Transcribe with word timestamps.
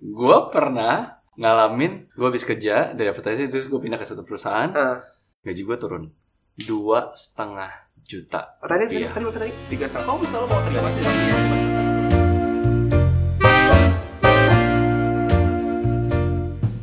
gue 0.00 0.36
pernah 0.48 1.20
ngalamin 1.36 2.08
gue 2.08 2.26
habis 2.26 2.48
kerja 2.48 2.96
dari 2.96 3.12
advertising 3.12 3.52
terus 3.52 3.68
gue 3.68 3.76
pindah 3.76 4.00
ke 4.00 4.08
satu 4.08 4.24
perusahaan 4.24 4.72
Eh, 4.72 4.96
gaji 5.44 5.60
gue 5.60 5.76
turun 5.76 6.04
dua 6.56 7.12
setengah 7.12 7.68
juta 8.00 8.56
oh, 8.60 8.68
tadi 8.68 8.88
tadi 8.88 9.04
tadi 9.04 9.24
tadi. 9.28 9.52
tiga 9.68 9.84
setengah. 9.84 10.06
Kau 10.08 10.16
bisa 10.16 10.40
lo 10.40 10.48
mau 10.48 10.60
terima 10.64 10.88
sih 10.88 11.04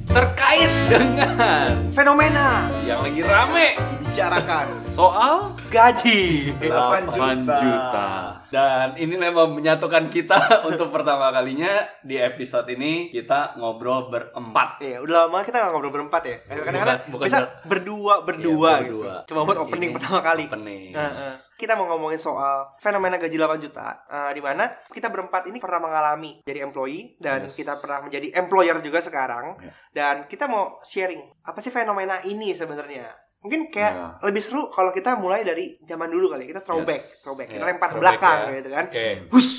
terkait 0.07 0.71
dengan 0.89 1.86
Fenomena 1.97 2.69
yang 2.85 3.01
lagi 3.01 3.25
rame 3.25 3.73
bicarakan 4.05 4.69
soal 4.93 5.57
gaji. 5.67 6.53
8 6.61 7.09
8 7.09 7.09
juta. 7.09 7.57
juta. 7.57 8.09
Dan 8.47 8.95
ini 8.95 9.17
memang 9.17 9.51
menyatukan 9.51 10.05
kita 10.07 10.37
untuk 10.69 10.87
pertama 10.87 11.33
kalinya 11.33 11.67
di 11.99 12.15
episode 12.15 12.69
ini 12.69 13.09
kita 13.09 13.57
ngobrol 13.57 14.07
berempat. 14.07 14.77
Iya, 14.79 15.01
udah 15.01 15.25
lama 15.25 15.41
kita 15.41 15.57
nggak 15.57 15.71
ngobrol 15.73 15.89
berempat 15.91 16.21
ya. 16.23 16.37
Kadang-kadang 16.39 16.79
Bukan- 16.79 17.01
bukan 17.11 17.25
bisa 17.25 17.39
ber- 17.41 17.51
berdua 17.67 18.13
berdua 18.23 18.71
Iya, 18.77 18.85
gitu. 18.85 18.97
Cuma 19.27 19.41
buat 19.43 19.57
opening 19.59 19.89
Ini 19.89 19.95
pertama 19.97 20.19
kali. 20.21 20.43
Opening. 20.47 20.93
Eh, 20.93 21.01
eh. 21.01 21.33
Kita 21.57 21.73
mau 21.73 21.89
ngomongin 21.89 22.21
soal 22.21 22.77
fenomena 22.77 23.17
gaji 23.17 23.33
8 23.35 23.57
juta 23.59 24.05
eh, 24.07 24.31
di 24.31 24.39
mana 24.39 24.69
kita 24.87 25.09
berempat 25.09 25.49
ini 25.49 25.57
pernah 25.57 25.81
mengalami 25.81 26.45
jadi 26.45 26.61
employee 26.63 27.17
dan 27.17 27.43
Yes. 27.43 27.57
kita 27.57 27.73
pernah 27.75 28.05
menjadi 28.05 28.37
employer 28.37 28.77
juga 28.79 29.01
sekarang 29.01 29.57
Ya. 29.59 29.73
dan 29.91 30.15
kita 30.25 30.45
mau 30.45 30.77
sharing 30.81 31.36
apa 31.47 31.57
sih 31.57 31.71
fenomena 31.71 32.19
ini 32.21 32.51
sebenarnya 32.51 33.07
mungkin 33.39 33.69
kayak 33.69 33.93
Ya. 33.93 34.07
lebih 34.21 34.41
seru 34.41 34.67
kalau 34.67 34.91
kita 34.91 35.15
mulai 35.15 35.41
dari 35.41 35.79
zaman 35.81 36.07
dulu 36.07 36.27
kali 36.27 36.43
kita 36.43 36.59
throwback 36.59 36.99
Yes. 36.99 37.21
throwback 37.21 37.47
kita 37.47 37.61
Ya, 37.61 37.67
lempar 37.67 37.87
ke 37.87 37.93
throwback 37.93 38.11
belakang 38.13 38.37
ya. 38.37 38.51
gitu 38.53 38.69
kan 38.69 38.85
Oke. 38.85 39.07
Hush. 39.29 39.55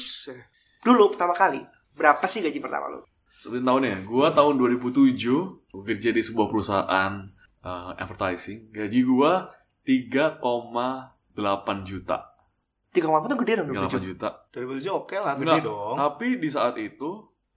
dulu 0.81 1.05
pertama 1.11 1.33
kali 1.33 1.61
berapa 1.93 2.25
sih 2.25 2.41
gaji 2.41 2.59
pertama 2.59 2.87
lu 2.89 3.01
Sebenarnya 3.33 3.65
tahun 3.65 3.83
ya, 3.85 3.97
gue 4.03 4.27
tahun 4.33 4.55
2007 4.59 5.15
gue 5.71 5.85
kerja 5.87 6.11
di 6.11 6.21
sebuah 6.21 6.47
perusahaan 6.49 7.13
uh, 7.61 7.95
advertising. 7.95 8.67
Gaji 8.69 9.01
gue 9.01 9.33
3,8 9.85 10.43
juta. 11.83 12.19
tiga 12.89 13.07
koma 13.07 13.23
tuh 13.23 13.39
gede 13.39 13.53
dong 13.57 13.71
3,8 13.71 13.95
27 13.95 14.11
juta. 14.11 14.29
2007 14.51 14.91
oke 14.91 15.17
lah 15.17 15.35
gede 15.35 15.45
Enggak, 15.55 15.63
dong 15.63 15.95
Tapi 15.97 16.27
di 16.37 16.49
saat 16.49 16.75
itu 16.79 17.11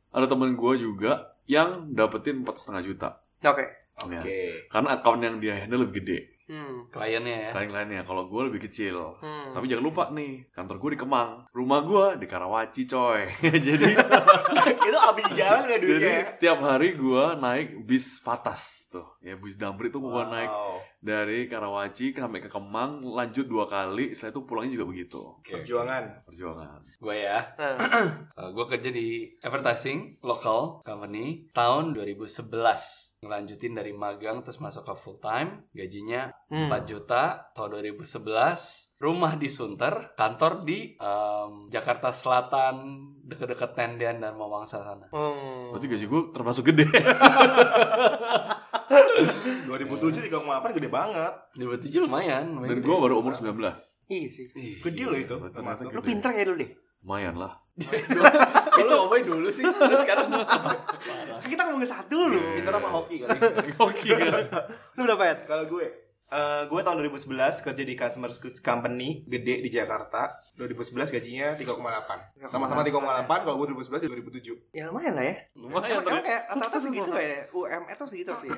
ada 0.10 0.28
temen 0.28 0.54
gue 0.54 0.74
juga 0.78 1.12
yang 1.46 1.90
dapetin 1.90 2.42
empat 2.42 2.56
setengah 2.58 2.84
juta. 2.84 3.10
oke 3.42 3.58
Ya. 3.58 3.81
Oke 4.00 4.40
Karena 4.68 4.90
account 4.96 5.22
yang 5.22 5.36
dia 5.38 5.56
handle 5.60 5.84
lebih 5.84 6.00
gede. 6.04 6.20
hmm. 6.48 6.92
Kliennya 6.92 7.36
ya. 7.48 7.52
Lain-lainnya. 7.56 8.02
Kalau 8.04 8.28
gue 8.28 8.42
lebih 8.52 8.68
kecil. 8.68 9.16
Hmm. 9.24 9.52
Tapi 9.52 9.72
jangan 9.72 9.86
lupa 9.88 10.04
nih, 10.12 10.52
kantor 10.52 10.76
gue 10.78 10.90
di 10.96 11.00
Kemang, 11.00 11.48
rumah 11.52 11.80
gue 11.80 12.20
di 12.20 12.28
Karawaci 12.28 12.84
coy. 12.86 13.24
Jadi 13.72 13.88
itu 14.88 14.98
habis 15.00 15.26
jalan 15.32 15.62
gak 15.66 15.80
duitnya 15.80 16.12
ya? 16.12 16.24
tiap 16.38 16.60
hari 16.60 16.94
gua 16.94 17.34
naik 17.34 17.82
bis 17.82 18.20
patas 18.20 18.86
tuh, 18.88 19.08
ya 19.20 19.34
bis 19.34 19.56
damri 19.56 19.88
itu 19.88 19.98
gua 19.98 20.28
naik 20.28 20.52
Wow. 20.52 20.78
dari 21.00 21.48
Karawaci 21.48 22.14
sampai 22.14 22.44
ke 22.44 22.50
Kemang, 22.52 23.00
lanjut 23.02 23.48
dua 23.48 23.66
kali, 23.66 24.12
setelah 24.12 24.36
itu 24.36 24.42
pulangnya 24.44 24.72
juga 24.76 24.86
begitu. 24.86 25.20
Oke. 25.40 25.56
perjuangan 25.58 26.04
Perjuangan. 26.28 26.80
Gue 27.00 27.16
ya. 27.18 27.40
Nah, 28.38 28.50
gue 28.50 28.66
kerja 28.68 28.90
di 28.90 29.08
advertising 29.40 30.18
local 30.20 30.82
company 30.82 31.46
tahun 31.54 31.94
2011. 31.94 33.11
Ngelanjutin 33.22 33.78
dari 33.78 33.94
magang 33.94 34.42
terus 34.42 34.58
masuk 34.58 34.82
ke 34.82 34.94
full 34.98 35.22
time. 35.22 35.70
Gajinya 35.78 36.34
hmm. 36.50 36.74
4 36.74 36.90
juta 36.90 37.54
tahun 37.54 37.94
2011. 37.94 38.98
Rumah 38.98 39.38
di 39.38 39.46
Sunter, 39.46 40.18
kantor 40.18 40.66
di 40.66 40.98
em, 40.98 41.70
Jakarta 41.70 42.10
Selatan, 42.10 42.82
deket-deket 43.22 43.78
Tendian 43.78 44.18
dan 44.18 44.34
Mawangsa 44.34 44.82
sana. 44.82 45.06
Hmm. 45.14 45.70
Berarti 45.70 45.86
gaji 45.86 46.06
gua 46.10 46.34
termasuk 46.34 46.74
gede. 46.74 46.90
2007 49.70 50.26
3,8 50.26 50.78
gede 50.82 50.90
banget 50.90 51.34
2007 51.62 52.02
lumayan. 52.02 52.58
lumayan 52.58 52.74
Dan 52.74 52.82
gua 52.82 53.06
baru 53.06 53.22
umur 53.22 53.38
19. 53.38 53.54
Iya 54.10 54.30
sih. 54.34 54.50
Ih, 54.58 54.82
gede 54.82 55.04
loh 55.06 55.20
itu 55.22 55.38
termasuk 55.54 55.94
Lu 55.94 56.02
pinter 56.02 56.34
kayak 56.34 56.50
dulu 56.50 56.58
deh. 56.66 56.74
Lumayan 57.06 57.38
lah. 57.38 57.54
Kalau 58.72 59.06
Oboy 59.06 59.22
dulu 59.22 59.48
sih, 59.48 59.64
terus 59.64 60.00
sekarang 60.00 60.32
Parah. 60.32 61.38
Kan 61.38 61.50
kita 61.50 61.62
ngomongin 61.64 61.90
satu 61.90 62.16
dulu. 62.28 62.40
pinter 62.56 62.72
apa 62.72 62.90
hoki 62.90 63.16
kali 63.20 63.36
Oke. 63.86 64.10
Lu 64.96 65.02
berapa 65.04 65.24
ya? 65.24 65.36
kalau 65.44 65.66
gue 65.68 65.86
eh, 66.32 66.62
gue 66.64 66.80
tahun 66.80 66.96
2011 67.04 67.28
kerja 67.62 67.84
di 67.84 67.94
customer 67.94 68.32
goods 68.32 68.60
company 68.60 69.28
gede 69.28 69.60
di 69.60 69.70
Jakarta 69.70 70.40
2011 70.56 71.12
gajinya 71.12 71.48
3,8 71.60 72.48
sama-sama 72.48 72.82
3,8 72.82 73.28
kalau 73.28 73.56
gue 73.60 73.68
2011 73.76 74.08
di 74.08 74.10
2007 74.40 74.72
Ya 74.72 74.88
lumayan 74.88 75.14
lah 75.14 75.26
ya. 75.28 75.36
Lumayan. 75.54 76.00
Emang, 76.00 76.08
emang 76.08 76.24
kayak 76.24 76.42
rata-rata 76.48 76.80
segitu 76.80 77.10
kayak 77.12 77.28
ya? 77.28 77.42
UMR 77.52 77.96
tuh 77.96 78.08
segitu 78.08 78.32
ya? 78.32 78.56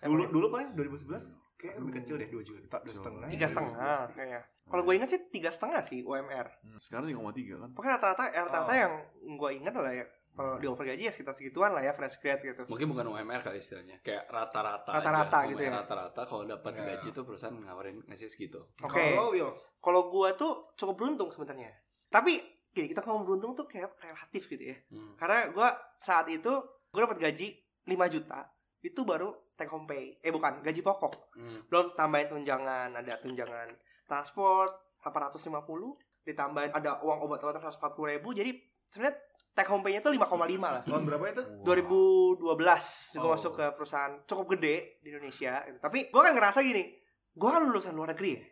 dulu 0.00 0.24
dulu 0.32 0.46
paling 0.48 0.72
2011 0.72 1.49
kayak 1.60 1.76
lebih 1.76 1.92
kecil 2.00 2.16
deh 2.16 2.26
2 2.26 2.40
juta 2.40 2.76
2 2.80 2.88
setengah 2.88 3.28
tiga 3.28 3.46
setengah 3.46 3.70
kayaknya. 4.10 4.40
Kalau 4.64 4.82
gue 4.82 4.94
ingat 4.96 5.08
sih 5.08 5.20
tiga 5.28 5.50
setengah 5.50 5.82
sih 5.82 6.00
UMR. 6.00 6.46
Hmm, 6.62 6.78
Sekarang 6.78 7.04
3,3 7.04 7.58
kan. 7.58 7.70
Pokoknya 7.76 7.94
rata-rata 7.98 8.22
ya, 8.26 8.40
rata-rata 8.46 8.72
Oh. 8.72 8.78
yang 8.78 8.92
gue 9.36 9.50
ingat 9.52 9.74
lah 9.74 9.92
ya. 9.92 10.06
Kalau 10.30 10.56
di 10.56 10.66
over 10.66 10.86
gaji 10.86 11.02
ya 11.04 11.12
sekitar 11.12 11.34
segituan 11.34 11.74
lah 11.74 11.82
ya 11.82 11.90
fresh 11.90 12.22
grad 12.22 12.38
gitu. 12.40 12.62
Mungkin 12.64 12.86
bukan 12.86 13.02
UMR 13.12 13.42
kali 13.42 13.58
istilahnya, 13.58 13.98
kayak 14.00 14.30
rata-rata. 14.30 14.88
Rata-rata 14.94 15.38
gitu 15.48 15.58
ya. 15.60 15.74
Rata-rata 15.74 16.22
kalau 16.22 16.46
dapat 16.46 16.72
Ya. 16.72 16.82
gaji 16.94 17.08
tuh 17.10 17.26
perusahaan 17.26 17.52
ngawarin 17.52 17.98
ngasih 18.06 18.30
segitu. 18.30 18.62
Oke. 18.80 18.94
kalau 19.10 19.34
Will 19.34 19.52
Kalau 19.82 20.06
gue 20.06 20.28
tuh 20.38 20.52
cukup 20.78 20.94
beruntung 20.96 21.28
sebenarnya. 21.28 21.74
Tapi 22.06 22.38
gini 22.70 22.86
kita 22.86 23.02
ngomong 23.02 23.26
beruntung 23.26 23.52
tuh 23.52 23.66
kayak 23.66 23.90
relatif 23.98 24.46
gitu 24.46 24.70
ya. 24.70 24.76
Hmm. 24.88 25.18
Karena 25.18 25.50
gue 25.50 25.68
saat 25.98 26.30
itu 26.30 26.52
gue 26.88 27.00
dapat 27.02 27.18
gaji 27.18 27.48
5 27.84 28.06
juta 28.06 28.46
itu 28.80 29.00
baru 29.02 29.28
take 29.54 29.68
home 29.68 29.84
pay. 29.84 30.16
Eh 30.18 30.28
bukan, 30.28 30.60
gaji 30.60 30.80
pokok. 30.80 31.36
Hmm. 31.36 31.60
Belum 31.66 31.92
tambahin 31.92 32.28
tunjangan, 32.28 32.92
ada 32.92 33.14
tunjangan 33.16 33.68
transport 34.04 34.72
850, 35.00 35.60
ditambahin 36.22 36.70
ada 36.70 37.00
uang 37.00 37.24
obat-obatan 37.24 37.60
140 37.60 37.76
ribu. 38.10 38.32
Jadi 38.32 38.50
sebenarnya 38.86 39.16
take 39.50 39.68
home 39.68 39.82
pay-nya 39.82 40.00
tuh 40.00 40.12
5,5 40.12 40.30
lah. 40.62 40.82
tahun 40.82 41.02
berapa 41.04 41.24
itu 41.28 41.42
2012 41.62 42.46
gue 43.12 43.20
Oh. 43.20 43.34
masuk 43.34 43.52
ke 43.52 43.64
perusahaan 43.74 44.12
cukup 44.24 44.56
gede 44.56 45.02
di 45.02 45.10
Indonesia 45.10 45.58
tapi 45.78 46.06
gue 46.06 46.20
kan 46.20 46.32
ngerasa 46.32 46.62
gini 46.62 46.86
gue 47.30 47.48
kan 47.48 47.58
lulusan 47.60 47.90
luar 47.90 48.14
negeri 48.14 48.30
ya 48.32 48.42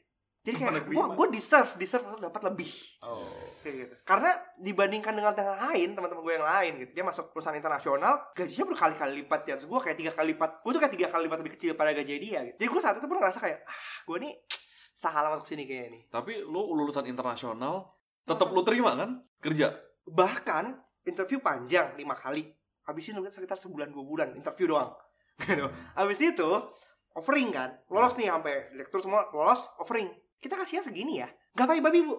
jadi 0.47 0.55
kayak 0.55 0.87
gue 0.89 1.05
gue 1.19 1.27
deserve 1.35 1.77
deserve 1.77 2.09
untuk 2.09 2.25
dapat 2.31 2.43
lebih. 2.49 2.71
Oh. 3.05 3.27
Kayak 3.61 3.75
gitu. 3.85 3.95
Karena 4.07 4.31
dibandingkan 4.57 5.13
dengan 5.13 5.35
yang 5.35 5.61
lain 5.61 5.89
teman-teman 5.93 6.23
gue 6.25 6.35
yang 6.41 6.49
lain 6.49 6.73
gitu. 6.81 6.91
Dia 6.97 7.05
masuk 7.05 7.25
perusahaan 7.35 7.59
internasional 7.59 8.33
gajinya 8.33 8.65
berkali-kali 8.71 9.13
lipat 9.25 9.41
ya 9.45 9.55
gue 9.61 9.81
kayak 9.83 9.99
tiga 9.99 10.13
kali 10.15 10.33
lipat. 10.33 10.51
Gue 10.65 10.71
tuh 10.73 10.81
kayak 10.81 10.95
tiga 10.95 11.09
kali 11.11 11.23
lipat 11.29 11.39
lebih 11.45 11.53
kecil 11.59 11.73
pada 11.77 11.91
gaji 11.93 12.15
dia 12.17 12.41
gitu. 12.49 12.57
jadi 12.65 12.69
gue 12.71 12.81
saat 12.81 12.97
itu 12.97 13.07
pun 13.11 13.19
ngerasa 13.21 13.39
kayak 13.43 13.59
ah 13.67 13.79
gue 14.09 14.17
nih 14.25 14.33
salah 14.95 15.29
masuk 15.35 15.47
sini 15.47 15.63
kayaknya 15.69 15.89
nih. 15.95 16.03
Tapi 16.11 16.33
lu 16.43 16.75
lulusan 16.75 17.05
internasional, 17.07 17.95
tetap 18.27 18.49
lu 18.51 18.63
terima 18.67 18.99
kan? 18.99 19.23
Kerja. 19.39 19.75
bahkan 20.09 20.81
interview 21.05 21.37
panjang 21.39 21.93
lima 21.95 22.17
kali. 22.17 22.49
Habisin 22.89 23.21
mungkin 23.21 23.29
sekitar 23.29 23.61
sebulan 23.61 23.93
dua 23.93 24.05
bulan 24.05 24.29
interview 24.33 24.73
doang. 24.73 24.97
Gitu. 25.45 25.69
Habis 25.95 26.19
itu 26.25 26.51
offering 27.15 27.53
kan. 27.53 27.77
Lolos 27.93 28.17
nih 28.17 28.33
sampai 28.33 28.73
direktur 28.75 29.05
semua 29.05 29.29
lolos 29.31 29.69
offering 29.79 30.09
kita 30.39 30.55
kasihnya 30.55 30.83
segini 30.87 31.23
ya. 31.23 31.29
Gak 31.55 31.67
pakai 31.67 31.83
babi 31.83 32.07
bu. 32.07 32.15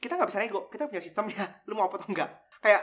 Kita 0.00 0.16
nggak 0.16 0.28
bisa 0.32 0.40
nego. 0.40 0.60
Kita 0.72 0.88
punya 0.90 1.02
sistemnya 1.02 1.44
lu 1.68 1.78
mau 1.78 1.86
apa 1.86 2.00
atau 2.00 2.08
enggak? 2.10 2.30
Kayak 2.60 2.82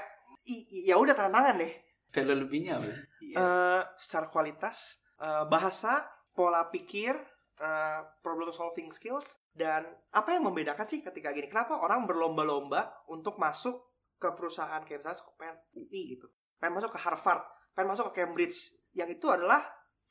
ya 0.87 0.95
udah 0.95 1.15
tantangan 1.15 1.59
deh. 1.59 1.73
Value 2.13 2.39
lebihnya 2.47 2.79
apa? 2.79 2.87
sih? 2.87 3.35
Eh, 3.35 3.81
secara 3.99 4.31
kualitas 4.31 5.03
eh, 5.19 5.43
bahasa 5.51 6.07
pola 6.31 6.71
pikir 6.71 7.19
eh, 7.59 7.99
problem 8.23 8.53
solving 8.55 8.93
skills 8.95 9.43
dan 9.51 9.83
apa 10.15 10.31
yang 10.31 10.47
membedakan 10.47 10.87
sih 10.87 11.03
ketika 11.03 11.35
gini? 11.35 11.51
Kenapa 11.51 11.83
orang 11.83 12.07
berlomba-lomba 12.07 13.03
untuk 13.11 13.35
masuk 13.35 13.87
ke 14.17 14.29
perusahaan 14.33 14.81
kayak 14.81 15.05
misalnya 15.05 15.33
pengen 15.37 15.57
UI 15.77 16.17
gitu. 16.17 16.27
Pengen 16.57 16.81
masuk 16.81 16.97
ke 16.97 16.99
Harvard. 17.01 17.45
Pengen 17.77 17.93
masuk 17.93 18.09
ke 18.09 18.23
Cambridge. 18.23 18.73
Yang 18.97 19.21
itu 19.21 19.27
adalah 19.29 19.62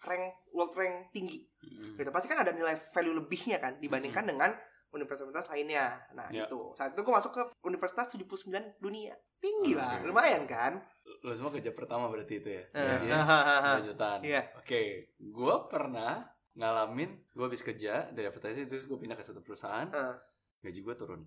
rank 0.06 0.46
world 0.54 0.72
rank 0.78 1.10
tinggi. 1.10 1.42
Hmm. 1.58 1.98
gitu. 1.98 2.10
Pasti 2.14 2.30
kan 2.30 2.46
ada 2.46 2.54
nilai 2.54 2.78
value 2.94 3.16
lebihnya 3.18 3.58
kan 3.58 3.80
dibandingkan 3.82 4.24
dengan 4.30 4.54
universitas 4.88 5.46
lainnya 5.46 5.98
nah 6.10 6.28
Ya. 6.28 6.44
itu 6.44 6.72
saat 6.72 6.92
itu 6.92 7.00
gue 7.00 7.10
masuk 7.12 7.30
ke 7.30 7.42
universitas 7.60 8.06
79 8.08 8.50
dunia 8.78 9.14
tinggi 9.36 9.72
lah 9.72 9.96
Oke. 9.96 10.06
lumayan 10.06 10.44
kan 10.44 10.78
Lu 11.22 11.30
semua 11.30 11.50
kerja 11.50 11.70
pertama 11.70 12.06
berarti 12.06 12.34
itu 12.36 12.50
ya? 12.50 12.62
Eh, 12.68 12.82
Gajinya 12.92 13.18
hahaha. 13.20 13.72
2 13.78 13.88
jutaan. 13.88 14.20
Iya. 14.20 14.42
Oke, 14.54 14.80
gue 15.12 15.54
pernah 15.66 16.22
ngalamin 16.52 17.10
gue 17.28 17.44
habis 17.44 17.60
kerja 17.60 18.10
dari 18.10 18.26
advertising 18.26 18.64
terus 18.64 18.84
gue 18.84 18.94
pindah 18.96 19.14
ke 19.14 19.22
satu 19.22 19.38
perusahaan, 19.38 19.86
Eh. 19.86 20.14
gaji 20.60 20.80
gue 20.82 20.94
turun 20.94 21.22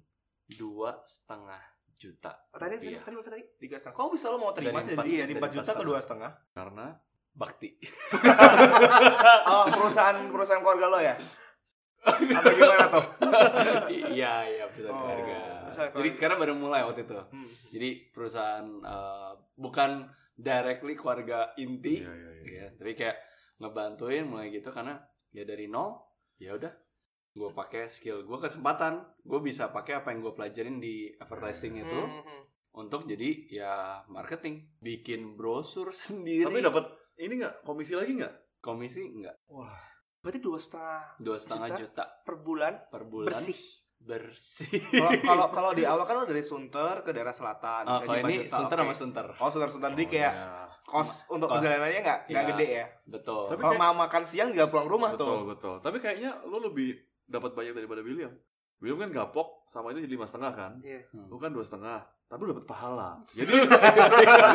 dua 0.49 0.99
setengah 1.03 1.59
juta. 1.93 2.31
Oh, 2.49 2.57
tadi 2.57 2.75
tadi 2.77 2.95
tadi 2.97 3.15
tadi 3.21 3.43
tiga 3.57 3.75
setengah 3.75 3.95
kau 3.95 4.09
bisa 4.09 4.27
lo 4.27 4.37
mau 4.37 4.51
terima 4.51 4.71
Dari 4.73 4.83
sih 4.83 4.93
empat- 4.93 5.05
dari, 5.05 5.11
iya, 5.13 5.23
dari 5.25 5.33
4 5.37 5.47
juta 5.49 5.63
empat 5.65 5.75
ke 5.75 5.85
dua 5.85 5.99
setengah 5.99 6.31
Karena 6.49 6.85
bakti. 7.31 7.69
oh 9.51 9.65
perusahaan 9.69 10.17
perusahaan 10.27 10.59
keluarga 10.59 10.87
lo 10.87 10.99
ya 10.99 11.15
apa 12.01 12.49
gimana 12.49 12.85
tuh 12.87 13.05
iya 14.13 14.33
iya 14.45 14.65
perusahaan 14.67 14.95
Oh, 14.95 15.03
keluarga. 15.05 15.37
perusahaan 15.65 15.89
Jadi 15.89 16.09
keluarga. 16.09 16.19
karena 16.19 16.35
baru 16.37 16.53
mulai 16.55 16.81
waktu 16.83 17.01
itu. 17.03 17.15
Hmm. 17.15 17.49
Jadi 17.69 17.89
perusahaan 18.09 18.67
eh, 18.79 19.31
bukan 19.55 19.91
directly 20.33 20.93
keluarga 20.93 21.39
inti 21.55 21.99
Iya, 21.99 22.11
iya, 22.11 22.31
iya. 22.37 22.43
ya 22.47 22.67
tapi 22.73 22.91
kayak 22.93 23.17
ngebantuin 23.57 24.23
mulai 24.23 24.47
gitu 24.49 24.69
karena 24.69 24.95
ya 25.29 25.43
dari 25.43 25.67
nol 25.67 25.99
ya 26.37 26.55
udah 26.55 26.71
gue 27.29 27.49
pakai 27.51 27.85
skill 27.85 28.23
gue 28.23 28.37
kesempatan 28.37 28.97
gue 29.19 29.39
bisa 29.39 29.67
pakai 29.69 29.99
apa 29.99 30.09
yang 30.09 30.21
gue 30.21 30.33
pelajarin 30.33 30.77
di 30.77 31.11
advertising 31.13 31.77
itu 31.77 31.99
Mhm. 31.99 32.39
untuk 32.73 33.03
jadi 33.03 33.29
ya 33.49 33.73
marketing 34.05 34.79
bikin 34.79 35.35
brosur 35.35 35.91
sendiri 35.91 36.47
Tapi 36.47 36.63
dapat 36.63 36.85
ini 37.17 37.33
nggak 37.37 37.55
komisi 37.61 37.93
lagi 37.93 38.15
nggak? 38.15 38.35
komisi 38.59 39.03
enggak 39.05 39.35
Wah, 39.45 39.75
Berarti 40.29 40.39
dua 40.39 40.59
setengah 40.59 41.01
dua 41.17 41.37
setengah 41.37 41.67
Juta? 41.67 41.79
juta 41.81 42.03
per 42.21 42.35
bulan 42.37 42.73
per 42.85 43.01
bulan 43.03 43.27
bersih. 43.27 43.57
bersih 43.99 44.77
Kalau 44.87 45.09
kalau 45.25 45.45
kalau 45.49 45.71
di 45.73 45.83
awal 45.83 46.05
kan 46.05 46.15
lo 46.15 46.23
dari 46.23 46.39
Sunter 46.41 47.01
ke 47.01 47.09
daerah 47.09 47.31
selatan. 47.31 47.83
oh, 47.83 47.99
kalau 47.99 48.17
ini 48.23 48.35
4 48.39 48.45
juta, 48.45 48.55
sunter 48.55 48.77
oke. 48.77 48.83
sama 48.83 48.93
sunter 48.95 49.27
Oh, 49.35 49.49
Sunter-Sunter 49.49 49.89
jadi 49.91 50.05
kayak 50.07 50.33
ya. 50.33 50.47
kos 50.83 51.11
untuk 51.27 51.47
perjalanannya 51.47 51.99
nggak 51.99 52.19
nggak 52.25 52.43
Iya. 52.43 52.51
gede 52.53 52.67
ya. 52.71 52.85
betul 53.07 53.43
Tapi 53.47 53.59
Kalau 53.59 53.75
mau 53.75 53.93
makan 53.97 54.23
siang 54.23 54.49
juga 54.49 54.65
pulang 54.67 54.87
rumah 54.87 55.11
betul 55.11 55.25
tuh. 55.25 55.41
betul. 55.47 55.75
Tapi 55.79 55.97
kayaknya 55.97 56.29
lo 56.43 56.57
lebih 56.59 56.93
dapat 57.25 57.51
banyak 57.51 57.73
daripada 57.75 57.99
William. 57.99 58.33
William 58.79 58.95
kan 59.03 59.11
gapok 59.11 59.67
sama 59.67 59.91
itu 59.91 60.07
jadi 60.07 60.15
lima 60.15 60.23
setengah 60.23 60.51
kan? 60.55 60.71
Iya. 60.79 61.03
Lu 61.11 61.35
kan 61.35 61.51
dua 61.51 61.67
setengah, 61.67 61.99
tapi 62.31 62.47
lu 62.47 62.55
dapat 62.55 62.63
pahala. 62.63 63.19
Jadi, 63.37 63.51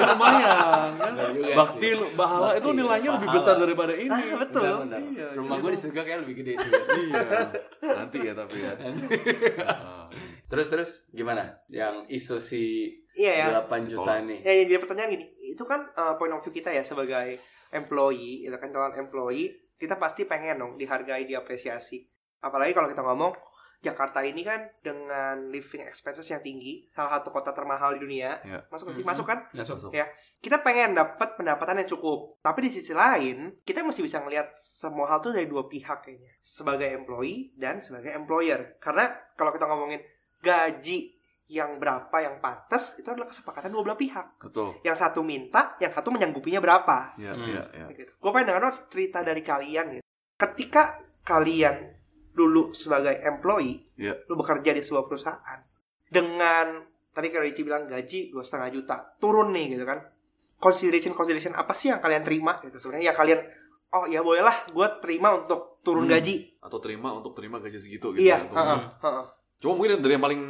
lumayan 0.00 0.90
kan? 0.96 1.12
Bakti 1.52 1.88
lu, 1.92 2.08
pahala 2.16 2.56
itu 2.56 2.68
nilainya 2.72 3.20
lebih 3.20 3.28
besar 3.28 3.60
daripada 3.60 3.92
ini. 3.92 4.08
Ah, 4.08 4.40
betul. 4.40 4.64
Benar, 4.64 4.80
benar. 4.88 5.00
Iya, 5.12 5.26
rumah 5.36 5.56
gue 5.60 5.70
di 5.76 5.80
surga 5.84 6.00
kayak 6.08 6.18
lebih 6.24 6.34
gede 6.40 6.52
sih 6.56 6.72
iya. 7.12 7.20
Nanti 7.84 8.16
ya 8.24 8.32
tapi 8.32 8.56
ya. 8.64 8.72
Terus 10.48 10.66
terus 10.72 10.90
gimana 11.12 11.60
yang 11.68 12.08
isu 12.08 12.40
si 12.40 12.88
Iya 13.14 13.32
ya. 13.46 13.46
8 13.70 13.86
juta 13.92 14.18
ini 14.24 14.42
Ya, 14.42 14.50
yang 14.56 14.66
jadi 14.66 14.80
pertanyaan 14.82 15.14
gini, 15.14 15.26
itu 15.54 15.62
kan 15.62 15.86
uh, 15.94 16.18
point 16.18 16.34
of 16.34 16.42
view 16.42 16.50
kita 16.50 16.72
ya 16.72 16.82
sebagai 16.82 17.38
employee, 17.70 18.48
itu 18.48 18.56
kan 18.58 18.72
calon 18.72 18.90
employee, 18.96 19.54
kita 19.78 20.00
pasti 20.00 20.26
pengen 20.26 20.58
dong 20.58 20.72
dihargai, 20.74 21.22
diapresiasi. 21.22 22.02
Apalagi 22.42 22.74
kalau 22.74 22.90
kita 22.90 23.06
ngomong 23.06 23.53
Jakarta 23.80 24.22
ini 24.24 24.44
kan 24.44 24.64
dengan 24.80 25.50
living 25.50 25.82
expenses 25.84 26.24
yang 26.28 26.40
tinggi, 26.40 26.86
salah 26.92 27.18
satu 27.18 27.28
kota 27.30 27.50
termahal 27.50 27.98
di 27.98 28.00
dunia. 28.04 28.38
Iya. 28.44 28.64
Masuk 28.70 28.94
sih? 28.94 29.02
Mhm. 29.02 29.08
Masuk 29.10 29.26
kan? 29.26 29.38
masuk 29.50 29.90
Ya. 29.90 30.06
Kita 30.38 30.60
pengen 30.60 30.94
dapat 30.94 31.36
pendapatan 31.36 31.82
yang 31.84 31.90
cukup. 31.90 32.38
Tapi 32.40 32.68
di 32.68 32.70
sisi 32.72 32.94
lain, 32.96 33.58
kita 33.60 33.84
mesti 33.84 34.00
bisa 34.00 34.22
ngelihat 34.24 34.54
semua 34.54 35.10
hal 35.10 35.20
tuh 35.20 35.34
dari 35.34 35.44
dua 35.44 35.66
pihak 35.66 36.04
kayaknya. 36.04 36.32
Sebagai 36.40 36.88
employee 36.92 37.52
dan 37.56 37.82
sebagai 37.84 38.14
employer. 38.14 38.76
Karena 38.80 39.08
kalau 39.34 39.52
kita 39.52 39.66
ngomongin 39.68 40.00
gaji 40.40 41.12
yang 41.44 41.76
berapa 41.76 42.16
yang 42.24 42.40
pantas, 42.40 42.96
itu 42.96 43.04
adalah 43.04 43.28
kesepakatan 43.28 43.68
dua 43.68 43.84
belah 43.84 44.00
pihak 44.00 44.40
Betul. 44.40 44.80
yang 44.80 44.96
satu 44.96 45.20
minta, 45.20 45.76
yang 45.76 45.92
satu 45.92 46.08
menyanggupinya 46.08 46.56
berapa. 46.56 47.12
Iya, 47.20 47.36
Hmm. 47.36 47.44
iya, 47.44 47.62
iya. 47.76 47.86
Gitu. 47.92 48.12
Gue 48.16 48.30
pengen 48.32 48.56
dengar 48.56 48.88
cerita 48.88 49.20
dari 49.20 49.44
kalian 49.44 50.00
gitu. 50.00 50.04
Ketika 50.40 51.04
kalian 51.20 51.92
dulu 52.34 52.70
sebagai 52.70 53.14
employee, 53.20 53.94
Iya. 53.96 54.26
lu 54.26 54.34
bekerja 54.34 54.70
di 54.70 54.82
sebuah 54.82 55.04
perusahaan 55.04 55.60
dengan 56.04 56.82
tadi 57.08 57.30
kalau 57.30 57.42
Ici 57.42 57.62
bilang 57.62 57.86
gaji 57.86 58.28
dua 58.28 58.42
setengah 58.42 58.68
juta 58.70 58.96
turun 59.16 59.48
nih 59.48 59.72
gitu 59.72 59.84
kan. 59.84 60.02
Consideration 60.56 61.12
consideration 61.12 61.52
apa 61.52 61.70
sih 61.70 61.88
yang 61.88 61.98
kalian 61.98 62.20
terima 62.20 62.58
gitu 62.58 62.78
sebenarnya? 62.78 63.10
Ya 63.10 63.14
kalian 63.14 63.40
oh 63.92 64.04
ya 64.04 64.20
bolehlah 64.20 64.66
gue 64.66 64.88
terima 65.00 65.30
untuk 65.32 65.78
turun 65.80 66.04
Hmm. 66.04 66.12
gaji. 66.12 66.58
Atau 66.58 66.78
terima 66.78 67.12
untuk 67.12 67.32
terima 67.32 67.56
gaji 67.56 67.76
segitu 67.76 68.10
gitu 68.10 68.24
Iya. 68.24 68.36
ya. 68.36 68.44
Atau- 68.44 68.56
heeh, 68.56 68.80
heeh. 69.00 69.26
Cuma 69.56 69.72
mungkin 69.74 69.96
dari 69.96 70.12
yang 70.12 70.20
paling 70.20 70.40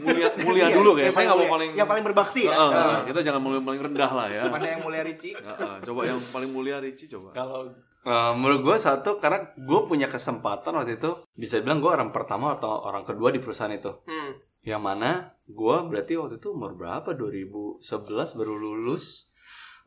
mulia 0.00 0.28
mulia 0.46 0.66
Iya, 0.66 0.74
dulu 0.74 0.90
kayak. 0.94 1.12
Saya 1.12 1.24
nggak 1.26 1.38
mau 1.38 1.50
paling 1.52 1.70
yang 1.74 1.86
paling 1.86 2.04
berbakti 2.04 2.42
ya. 2.42 2.52
Heeh, 2.52 2.70
Heeh. 2.72 2.98
kita 3.06 3.20
jangan 3.22 3.40
mulai 3.40 3.60
paling 3.60 3.82
rendah 3.82 4.10
lah 4.10 4.26
ya. 4.26 4.42
Mana 4.48 4.66
yang 4.66 4.80
mulia 4.80 5.02
Ricci? 5.02 5.30
Heeh, 5.30 5.74
coba 5.82 6.00
yang 6.04 6.18
paling 6.26 6.50
mulia 6.50 6.76
Ricci 6.78 7.04
coba. 7.06 7.30
kalau 7.32 7.68
eh, 8.04 8.32
menurut 8.36 8.60
gue 8.62 8.76
satu 8.76 9.16
karena 9.18 9.50
gue 9.56 9.80
punya 9.88 10.06
kesempatan 10.06 10.76
waktu 10.76 11.00
itu 11.00 11.24
bisa 11.34 11.58
bilang 11.64 11.80
gue 11.80 11.90
orang 11.90 12.12
pertama 12.12 12.54
atau 12.54 12.84
orang 12.84 13.02
kedua 13.02 13.32
di 13.32 13.40
perusahaan 13.40 13.72
itu. 13.72 13.90
Hmm. 14.06 14.38
yang 14.64 14.80
mana 14.80 15.36
gue 15.44 15.76
berarti 15.92 16.16
waktu 16.16 16.40
itu 16.40 16.56
umur 16.56 16.72
berapa? 16.72 17.12
2011 17.12 17.84
baru 18.32 18.54
lulus. 18.56 19.28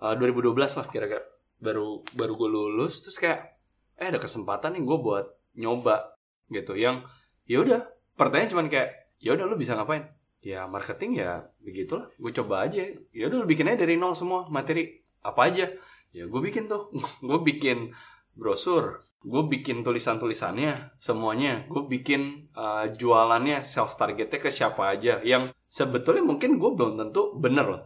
Eh, 0.02 0.14
2012 0.14 0.54
lah 0.54 0.86
kira-kira. 0.86 1.24
Baru 1.58 2.06
baru 2.14 2.34
gue 2.38 2.50
lulus 2.50 3.02
terus 3.02 3.18
kayak 3.18 3.58
eh 3.98 4.14
ada 4.14 4.22
kesempatan 4.22 4.78
nih 4.78 4.86
gue 4.86 4.98
buat 5.02 5.25
nyoba 5.58 6.14
gitu. 6.54 6.78
Yang 6.78 7.10
ya 7.50 7.66
udah 7.66 7.81
pertanyaan 8.14 8.54
cuman 8.54 8.68
kayak 8.69 9.18
ya 9.18 9.34
udah 9.34 9.46
lu 9.50 9.58
bisa 9.58 9.74
ngapain? 9.74 10.06
Ya 10.46 10.69
marketing 10.69 11.18
ya 11.25 11.50
begitulah 11.58 12.14
gue 12.14 12.31
coba 12.38 12.69
aja. 12.69 12.86
Ya 13.10 13.24
udah 13.34 13.38
lu 13.42 13.50
bikin 13.50 13.66
aja 13.66 13.81
dari 13.81 13.98
nol 13.98 14.14
semua 14.14 14.46
materi 14.54 15.02
apa 15.25 15.42
aja 15.50 15.66
ya 16.18 16.25
gue 16.25 16.42
bikin 16.42 16.66
tuh. 16.66 16.90
Gue 17.28 17.40
bikin 17.46 17.94
brosur. 18.34 19.06
Gue 19.22 19.46
bikin 19.46 19.86
tulisan-tulisannya 19.86 20.98
semuanya. 20.98 21.69
Gue 21.69 21.86
bikin 21.86 22.50
uh, 22.58 22.90
jualannya 22.90 23.62
sales 23.62 23.94
targetnya 23.94 24.40
ke 24.42 24.50
siapa 24.50 24.98
aja. 24.98 25.22
Yang 25.22 25.54
sebetulnya 25.68 26.24
mungkin 26.24 26.58
gue 26.58 26.72
belum 26.74 26.96
tentu 26.96 27.36
bener 27.38 27.66
loh 27.68 27.84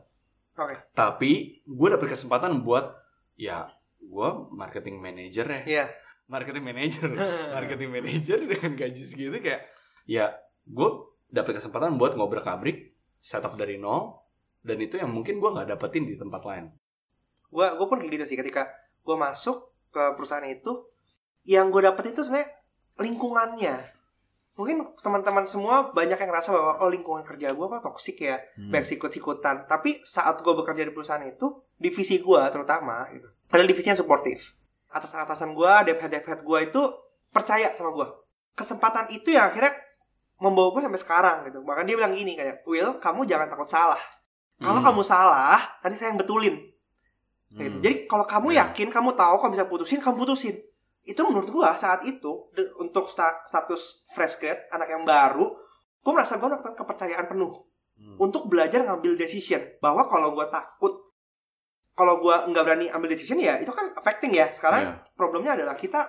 Oke. 0.62 0.78
tapi 0.94 1.64
gue 1.66 1.88
dapet 1.90 2.14
kesempatan 2.14 2.62
buat 2.62 2.94
ya 3.34 3.66
gue 3.98 4.30
marketing 4.54 5.02
manager 5.02 5.46
ya. 5.50 5.62
Iya. 5.66 5.86
marketing 6.32 6.64
manager. 6.64 7.10
Marketing 7.60 7.92
manager 7.92 8.40
dengan 8.48 8.72
gaji 8.80 9.04
segitu 9.04 9.44
kayak 9.44 9.68
ya 10.08 10.32
gue 10.64 10.90
dapet 11.28 11.60
kesempatan 11.60 12.00
buat 12.00 12.16
ngobrol 12.16 12.40
abrik 12.48 12.96
setup 13.20 13.60
dari 13.60 13.76
nol. 13.76 14.24
Dan 14.62 14.80
itu 14.80 14.96
yang 14.96 15.12
mungkin 15.12 15.42
gue 15.42 15.50
nggak 15.52 15.76
dapetin 15.76 16.08
di 16.08 16.16
tempat 16.16 16.46
lain 16.48 16.72
gue 17.52 17.66
gue 17.76 17.86
pun 17.86 18.00
kayak 18.00 18.12
gitu 18.12 18.26
sih 18.26 18.38
ketika 18.40 18.72
gue 19.02 19.16
masuk 19.16 19.58
ke 19.90 20.16
perusahaan 20.16 20.44
itu 20.44 20.88
yang 21.44 21.68
gue 21.68 21.82
dapet 21.82 22.12
itu 22.12 22.24
sebenarnya 22.24 22.50
lingkungannya. 22.98 23.76
Mungkin 24.52 25.00
teman-teman 25.00 25.48
semua 25.48 25.90
banyak 25.90 26.16
yang 26.16 26.30
ngerasa 26.30 26.52
bahwa 26.52 26.74
oh 26.80 26.90
lingkungan 26.90 27.24
kerja 27.24 27.50
gue 27.50 27.66
kok 27.68 27.82
toksik 27.82 28.20
ya 28.22 28.38
Hmm. 28.56 28.70
banyak 28.70 28.88
sikut-sikutan. 28.88 29.66
Tapi 29.66 30.04
saat 30.04 30.38
gue 30.38 30.54
bekerja 30.54 30.84
di 30.84 30.92
perusahaan 30.92 31.24
itu 31.24 31.50
divisi 31.76 32.20
gue 32.20 32.42
terutama 32.52 33.08
gitu 33.12 33.28
adalah 33.50 33.68
divisi 33.68 33.88
yang 33.90 34.00
suportif. 34.00 34.54
Atas 34.88 35.12
atasan 35.12 35.52
gue 35.52 35.72
dev 35.88 35.98
head 35.98 36.12
dev 36.12 36.24
head 36.24 36.40
gue 36.40 36.60
itu 36.62 36.82
percaya 37.32 37.72
sama 37.72 37.92
gue 37.92 38.08
kesempatan 38.52 39.08
itu 39.10 39.32
yang 39.32 39.48
akhirnya 39.48 39.72
membawa 40.38 40.76
gue 40.76 40.82
sampai 40.84 41.00
sekarang 41.00 41.38
gitu. 41.48 41.60
Bahkan 41.64 41.84
dia 41.84 41.96
bilang 41.96 42.14
gini 42.14 42.36
kayak 42.36 42.64
Will 42.64 43.00
kamu 43.00 43.24
jangan 43.26 43.48
takut 43.48 43.68
salah. 43.68 44.00
Kalau 44.62 44.78
Hmm. 44.78 44.88
kamu 44.88 45.02
salah 45.02 45.58
nanti 45.82 45.96
saya 45.98 46.12
yang 46.14 46.20
betulin 46.20 46.60
Gitu. 47.52 47.68
Hmm. 47.70 47.84
Jadi 47.84 47.96
kalau 48.06 48.24
kamu 48.24 48.48
Ya. 48.52 48.64
yakin, 48.66 48.88
kamu 48.88 49.12
tahu 49.12 49.36
kamu 49.38 49.52
bisa 49.54 49.66
putusin, 49.68 50.00
kamu 50.00 50.16
putusin. 50.18 50.56
Itu 51.02 51.20
menurut 51.24 51.50
gua 51.50 51.76
saat 51.76 52.02
itu 52.04 52.48
untuk 52.78 53.06
sta- 53.06 53.44
status 53.44 54.08
fresh 54.10 54.38
grad, 54.38 54.70
anak 54.70 54.88
yang 54.88 55.04
baru, 55.04 55.52
gua 56.00 56.12
merasa 56.14 56.38
gua 56.38 56.48
mendapatkan 56.50 56.78
kepercayaan 56.78 57.28
penuh 57.28 57.52
Hmm. 57.98 58.16
untuk 58.18 58.48
belajar 58.48 58.82
ngambil 58.82 59.14
decision. 59.16 59.60
Bahwa 59.78 60.08
kalau 60.08 60.32
gua 60.32 60.48
takut, 60.48 61.12
kalau 61.92 62.18
gua 62.18 62.48
nggak 62.48 62.64
berani 62.64 62.88
ambil 62.88 63.10
decision 63.10 63.36
ya 63.36 63.60
itu 63.60 63.70
kan 63.70 63.92
affecting 63.94 64.32
ya. 64.32 64.48
Sekarang 64.48 64.82
Iya. 64.82 64.94
problemnya 65.14 65.54
adalah 65.54 65.76
kita 65.76 66.08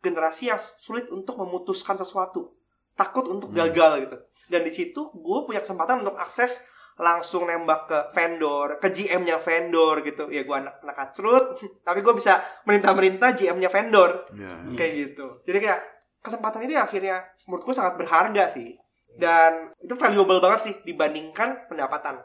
generasi 0.00 0.48
yang 0.48 0.56
sulit 0.76 1.06
untuk 1.08 1.36
memutuskan 1.36 1.92
sesuatu, 1.94 2.56
takut 2.94 3.28
untuk 3.28 3.52
Hmm. 3.52 3.58
gagal 3.58 3.92
gitu. 4.00 4.16
Dan 4.48 4.64
di 4.64 4.72
situ 4.72 5.12
gue 5.12 5.38
punya 5.44 5.60
kesempatan 5.60 6.00
untuk 6.00 6.16
akses 6.16 6.64
langsung 7.00 7.48
nembak 7.48 7.88
ke 7.88 7.98
vendor, 8.12 8.76
ke 8.76 8.92
GM-nya 8.92 9.40
vendor 9.40 10.04
gitu. 10.04 10.28
Ya 10.28 10.44
gue 10.44 10.52
anak 10.52 10.84
anak 10.84 10.96
kacrut, 10.96 11.56
tapi 11.86 12.04
gue 12.04 12.14
bisa 12.14 12.44
merintah-merintah 12.68 13.32
GM-nya 13.32 13.72
vendor. 13.72 14.28
Hmm. 14.36 14.76
kayak 14.76 14.92
gitu. 14.92 15.40
Jadi 15.48 15.58
kayak 15.64 15.80
kesempatan 16.20 16.68
itu 16.68 16.76
akhirnya 16.76 17.24
menurut 17.48 17.64
gue 17.64 17.74
sangat 17.74 17.96
berharga 17.96 18.52
sih. 18.52 18.76
Dan 19.10 19.74
itu 19.82 19.96
valuable 19.98 20.38
banget 20.38 20.60
sih 20.70 20.74
dibandingkan 20.86 21.66
pendapatan. 21.66 22.22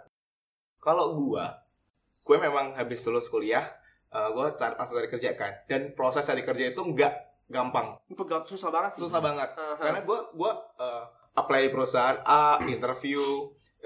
Kalau 0.78 1.18
gua, 1.18 1.50
gue 2.22 2.38
memang 2.38 2.78
habis 2.78 3.02
lulus 3.10 3.26
kuliah, 3.26 3.74
eh, 4.14 4.30
gue 4.30 4.46
cari 4.54 4.78
langsung 4.78 5.02
cari 5.02 5.10
kerja 5.10 5.34
kan. 5.34 5.66
Dan 5.66 5.98
proses 5.98 6.22
cari 6.22 6.46
kerja 6.46 6.70
itu 6.70 6.78
nggak 6.78 7.14
gampang, 7.50 7.98
Itu 8.10 8.26
gak 8.26 8.50
susah 8.50 8.70
banget 8.74 8.98
sih. 8.98 9.02
susah 9.06 9.22
banget. 9.22 9.50
Uh-huh. 9.54 9.78
Karena 9.82 10.02
gue 10.06 10.20
gue 10.34 10.52
eh, 10.82 11.04
apply 11.38 11.60
di 11.66 11.72
perusahaan 11.74 12.18
A, 12.26 12.62
interview, 12.66 13.22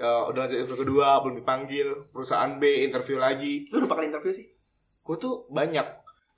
eh, 0.00 0.22
udah 0.32 0.38
lanjut 0.48 0.56
interview 0.56 0.80
kedua, 0.88 1.20
belum 1.20 1.36
dipanggil. 1.44 1.88
Perusahaan 2.08 2.56
B, 2.56 2.88
interview 2.88 3.20
lagi. 3.20 3.68
Lu 3.68 3.84
udah 3.84 3.90
bakal 3.92 4.08
interview 4.08 4.32
sih? 4.32 4.48
Gue 5.04 5.16
tuh 5.20 5.44
banyak. 5.52 5.84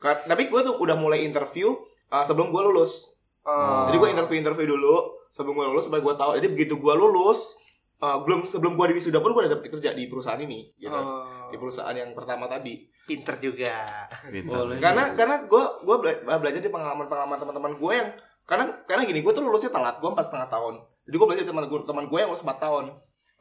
Tapi 0.03 0.51
gue 0.51 0.61
tuh 0.67 0.75
udah 0.83 0.99
mulai 0.99 1.23
interview 1.23 1.71
eh, 2.11 2.25
sebelum 2.27 2.51
gue 2.51 2.63
lulus. 2.67 3.15
Oh. 3.47 3.87
Jadi 3.87 3.97
gue 3.99 4.09
interview-interview 4.19 4.67
dulu 4.67 5.27
sebelum 5.31 5.55
gue 5.55 5.67
lulus 5.71 5.87
supaya 5.87 6.03
gue 6.03 6.15
tahu. 6.19 6.31
Jadi 6.43 6.49
begitu 6.51 6.75
gue 6.83 6.95
lulus, 6.99 7.55
eh, 8.03 8.19
belum 8.27 8.43
sebelum 8.43 8.75
gue 8.75 8.87
di 8.91 8.95
wisuda 8.99 9.23
pun 9.23 9.31
gue 9.31 9.47
udah 9.47 9.53
dapet 9.55 9.71
kerja 9.71 9.95
di 9.95 10.11
perusahaan 10.11 10.43
ini. 10.43 10.67
Gitu. 10.75 10.91
Oh. 10.91 11.49
Di 11.49 11.57
perusahaan 11.57 11.95
yang 11.95 12.11
pertama 12.19 12.51
tadi. 12.51 12.91
Pinter 13.03 13.35
juga. 13.43 13.83
Pintar. 14.31 14.63
Boleh. 14.63 14.79
karena 14.79 15.15
karena 15.19 15.37
gue 15.47 15.65
gue 15.83 15.97
belajar 16.23 16.61
di 16.63 16.71
pengalaman 16.71 17.11
pengalaman 17.11 17.39
teman-teman 17.39 17.75
gue 17.75 17.93
yang 17.95 18.11
karena 18.47 18.65
karena 18.87 19.03
gini 19.07 19.23
gue 19.23 19.33
tuh 19.33 19.43
lulusnya 19.43 19.71
telat 19.71 20.03
gue 20.03 20.11
empat 20.11 20.27
setengah 20.27 20.49
tahun 20.51 20.75
jadi 21.07 21.15
gue 21.19 21.27
belajar 21.27 21.43
dari 21.47 21.51
teman 21.51 21.65
gue 21.71 21.79
teman 21.87 22.05
gue 22.11 22.19
yang 22.19 22.31
lulus 22.31 22.43
empat 22.43 22.59
tahun 22.59 22.85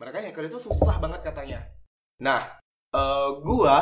mereka 0.01 0.17
yang 0.17 0.34
kerja 0.34 0.50
itu 0.50 0.62
susah 0.65 0.98
banget 0.98 1.22
katanya. 1.22 1.62
Nah 2.25 2.41
eh 2.89 3.29
gue 3.38 3.75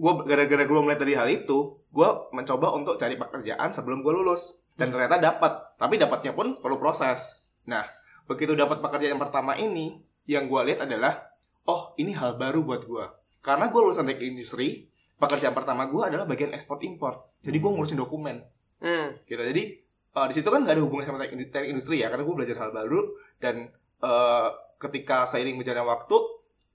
gue 0.00 0.12
gara-gara 0.28 0.64
gue 0.68 0.80
melihat 0.84 1.00
dari 1.00 1.14
hal 1.16 1.28
itu 1.32 1.80
gue 1.88 2.08
mencoba 2.36 2.76
untuk 2.76 3.00
cari 3.00 3.16
pekerjaan 3.16 3.72
sebelum 3.72 4.04
gue 4.04 4.12
lulus. 4.12 4.60
Dan 4.76 4.92
ternyata 4.92 5.16
dapat 5.16 5.80
tapi 5.80 5.96
dapatnya 5.96 6.36
pun 6.36 6.60
perlu 6.60 6.76
proses. 6.76 7.48
Nah 7.64 7.88
begitu 8.28 8.52
dapat 8.52 8.84
pekerjaan 8.84 9.16
yang 9.16 9.22
pertama 9.22 9.56
ini 9.56 10.04
yang 10.28 10.44
gue 10.44 10.60
lihat 10.68 10.84
adalah 10.84 11.32
oh 11.64 11.96
ini 11.96 12.12
hal 12.12 12.36
baru 12.36 12.60
buat 12.60 12.84
gue 12.84 13.04
karena 13.40 13.72
gue 13.72 13.80
lulusan 13.80 14.04
teknik 14.04 14.36
industri 14.36 14.86
pekerjaan 15.16 15.56
pertama 15.56 15.88
gue 15.88 16.02
adalah 16.04 16.28
bagian 16.28 16.52
ekspor 16.52 16.78
impor 16.84 17.32
jadi 17.40 17.56
gue 17.56 17.70
ngurusin 17.72 17.96
dokumen. 17.96 18.44
Hmm. 18.80 19.12
gitu. 19.28 19.40
Jadi 19.40 19.62
eh, 20.16 20.26
di 20.28 20.34
situ 20.36 20.48
kan 20.48 20.64
gak 20.64 20.76
ada 20.76 20.82
hubungan 20.84 21.04
sama 21.04 21.18
teknik, 21.20 21.52
teknik 21.52 21.70
industri 21.76 22.00
ya 22.00 22.08
karena 22.08 22.24
gue 22.24 22.36
belajar 22.36 22.56
hal 22.60 22.70
baru 22.72 23.00
dan 23.40 23.68
eh, 24.00 24.48
ketika 24.80 25.28
seiring 25.28 25.60
berjalannya 25.60 25.86
waktu 25.86 26.16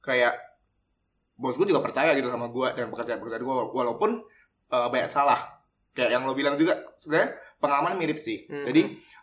kayak 0.05 0.37
bos 1.35 1.57
gue 1.59 1.67
juga 1.67 1.83
percaya 1.83 2.15
gitu 2.15 2.31
sama 2.31 2.47
gue 2.47 2.67
dan 2.77 2.87
pekerjaan-pekerjaan 2.87 3.43
gue 3.43 3.55
walaupun 3.73 4.23
eh, 4.71 4.87
banyak 4.87 5.09
salah. 5.09 5.57
Kayak 5.95 6.19
yang 6.19 6.23
lo 6.27 6.35
bilang 6.35 6.59
juga 6.59 6.75
sebenarnya 6.99 7.35
pengalaman 7.59 7.95
mirip 7.95 8.19
sih. 8.19 8.45
Hmm. 8.47 8.63
jadi 8.67 8.81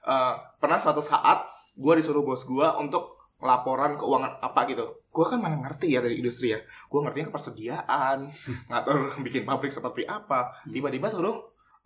eh, 0.09 0.35
pernah 0.59 0.79
suatu 0.83 1.01
saat 1.01 1.47
gue 1.73 1.95
disuruh 1.97 2.21
bos 2.21 2.45
gue 2.45 2.69
untuk 2.81 3.23
laporan 3.43 3.99
keuangan 3.99 4.39
apa 4.39 4.61
gitu. 4.71 4.85
Gue 5.13 5.27
kan 5.29 5.43
mana 5.43 5.59
ngerti 5.59 5.93
ya 5.93 6.01
dari 6.01 6.23
industri 6.23 6.55
ya. 6.55 6.61
Gue 6.89 7.03
ngertinya 7.03 7.29
ke 7.29 7.35
persediaan 7.35 8.31
ngatur 8.71 9.19
bikin 9.27 9.43
pabrik 9.43 9.75
seperti 9.75 10.07
apa. 10.07 10.63
Tiba-tiba 10.69 11.11
suruh 11.11 11.37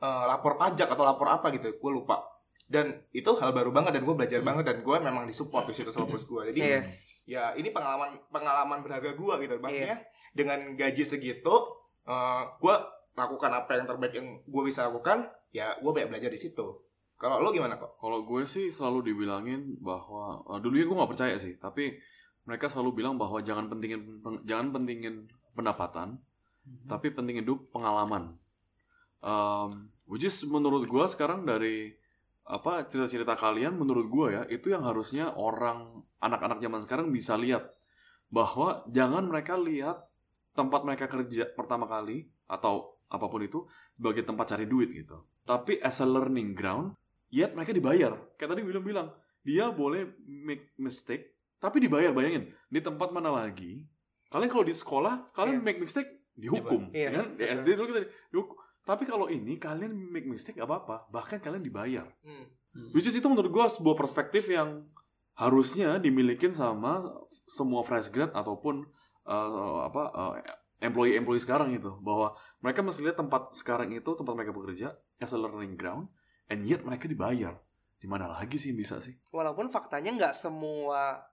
eh, 0.01 0.25
lapor 0.29 0.61
pajak 0.61 0.89
atau 0.91 1.05
lapor 1.05 1.29
apa 1.33 1.49
gitu. 1.55 1.77
Gue 1.81 1.91
lupa 1.93 2.36
dan 2.67 2.87
itu 3.11 3.31
hal 3.33 3.51
baru 3.51 3.71
banget 3.71 3.95
dan 3.95 4.03
gue 4.03 4.13
belajar 4.13 4.41
Hmm. 4.41 4.49
banget 4.49 4.65
dan 4.67 4.79
gue 4.81 4.97
memang 4.99 5.25
disupport 5.25 5.65
di 5.65 5.75
situ 5.75 5.89
sama 5.89 6.07
bos 6.07 6.23
gue 6.23 6.43
jadi 6.51 6.59
Iya. 6.59 6.81
ya 7.25 7.45
ini 7.55 7.71
pengalaman 7.71 8.19
pengalaman 8.29 8.79
berharga 8.81 9.13
gue 9.13 9.35
gitu 9.41 9.55
maksudnya 9.59 9.99
dengan 10.33 10.75
gaji 10.75 11.03
segitu 11.03 11.55
eh 12.05 12.43
gue 12.57 12.75
lakukan 13.15 13.51
apa 13.51 13.71
yang 13.73 13.87
terbaik 13.87 14.15
yang 14.15 14.29
gue 14.41 14.63
bisa 14.63 14.85
lakukan 14.85 15.25
ya 15.51 15.75
gue 15.75 15.89
banyak 15.89 16.11
belajar 16.11 16.29
di 16.29 16.37
situ 16.37 16.67
kalau 17.17 17.41
lo 17.41 17.49
gimana 17.49 17.75
kok 17.75 17.97
Kalau 17.97 18.21
gue 18.23 18.45
sih 18.45 18.69
selalu 18.69 19.09
dibilangin 19.09 19.81
bahwa 19.81 20.45
uh, 20.45 20.59
dulunya 20.59 20.85
gue 20.85 20.93
nggak 20.93 21.09
percaya 21.09 21.33
sih, 21.37 21.57
tapi 21.57 21.97
mereka 22.45 22.69
selalu 22.69 22.93
bilang 22.95 23.17
bahwa 23.17 23.41
jangan 23.41 23.67
pentingin 23.67 24.21
peng- 24.21 24.45
jangan 24.45 24.69
pentingin 24.71 25.25
pendapatan, 25.51 26.21
tapi 26.85 27.09
pentingin 27.09 27.41
hidup 27.41 27.73
pengalaman. 27.73 28.37
Um, 29.19 29.89
which 30.05 30.23
is 30.23 30.45
menurut 30.45 30.85
gue 30.85 31.05
sekarang 31.09 31.43
dari 31.43 31.97
apa 32.47 32.87
cerita-cerita 32.87 33.35
kalian 33.35 33.75
menurut 33.75 34.07
gue 34.07 34.27
ya 34.33 34.43
itu 34.47 34.71
yang 34.71 34.87
harusnya 34.87 35.35
orang 35.35 36.07
anak-anak 36.23 36.63
zaman 36.63 36.81
sekarang 36.87 37.07
bisa 37.11 37.35
lihat. 37.35 37.67
Bahwa 38.27 38.83
jangan 38.91 39.27
mereka 39.27 39.55
lihat 39.55 40.03
tempat 40.55 40.83
mereka 40.83 41.07
kerja 41.07 41.47
pertama 41.53 41.87
kali 41.87 42.27
atau 42.47 42.99
apa 43.07 43.27
pun 43.27 43.43
itu 43.43 43.67
sebagai 43.95 44.27
tempat 44.27 44.55
cari 44.55 44.67
duit 44.67 44.91
gitu. 44.91 45.23
Tapi 45.43 45.79
as 45.79 45.99
a 45.99 46.07
learning 46.07 46.55
ground 46.55 46.95
yet 47.31 47.55
mereka 47.55 47.71
dibayar. 47.71 48.15
Kayak 48.35 48.51
tadi 48.55 48.63
William 48.63 48.83
bilang 48.83 49.09
dia 49.43 49.71
boleh 49.71 50.11
make 50.27 50.75
mistake 50.79 51.35
tapi 51.59 51.79
dibayar 51.79 52.11
bayangin. 52.11 52.51
Di 52.67 52.79
tempat 52.79 53.11
mana 53.11 53.31
lagi 53.31 53.83
kalian 54.27 54.51
kalau 54.51 54.67
di 54.67 54.75
sekolah 54.75 55.31
kalian 55.35 55.63
Iya. 55.63 55.67
make 55.67 55.79
mistake 55.79 56.11
dihukum 56.35 56.91
Iya, 56.91 57.09
kan? 57.15 57.27
Di 57.39 57.47
betul. 57.47 57.57
SD 57.57 57.69
dulu 57.79 57.87
kita 57.91 58.01
dihukum 58.29 58.57
tapi 58.87 59.03
kalau 59.03 59.27
ini 59.27 59.59
kalian 59.59 59.91
make 59.91 60.31
mistake 60.31 60.63
apa 60.63 60.79
apa 60.79 60.97
bahkan 61.11 61.43
kalian 61.43 61.61
dibayar. 61.61 62.07
Hmm. 62.23 62.47
which 62.95 63.09
is 63.09 63.17
itu 63.17 63.27
menurut 63.27 63.51
gue 63.51 63.67
sebuah 63.73 63.97
perspektif 63.99 64.47
yang 64.53 64.87
harusnya 65.37 65.99
dimilikin 65.99 66.53
sama 66.53 67.05
semua 67.49 67.83
fresh 67.83 68.09
grad 68.13 68.33
ataupun 68.33 68.85
uh, 69.27 69.85
apa 69.85 70.03
uh, 70.15 70.33
employee 70.81 71.17
employee 71.19 71.43
sekarang 71.43 71.73
itu. 71.75 71.93
Bahwa 72.01 72.39
mereka 72.63 72.81
mesti 72.87 73.03
lihat 73.03 73.19
tempat 73.19 73.53
sekarang 73.59 73.91
itu 73.91 74.13
tempat 74.15 74.33
mereka 74.37 74.53
bekerja 74.55 74.95
as 75.19 75.33
a 75.33 75.39
learning 75.41 75.75
ground 75.75 76.09
and 76.47 76.63
yet 76.65 76.85
mereka 76.87 77.11
dibayar. 77.11 77.59
Di 77.97 78.07
mana 78.07 78.29
lagi 78.29 78.61
sih 78.61 78.71
yang 78.71 78.81
bisa 78.81 79.01
sih? 79.01 79.17
Walaupun 79.33 79.73
faktanya 79.73 80.13
nggak 80.15 80.35
semua 80.37 81.27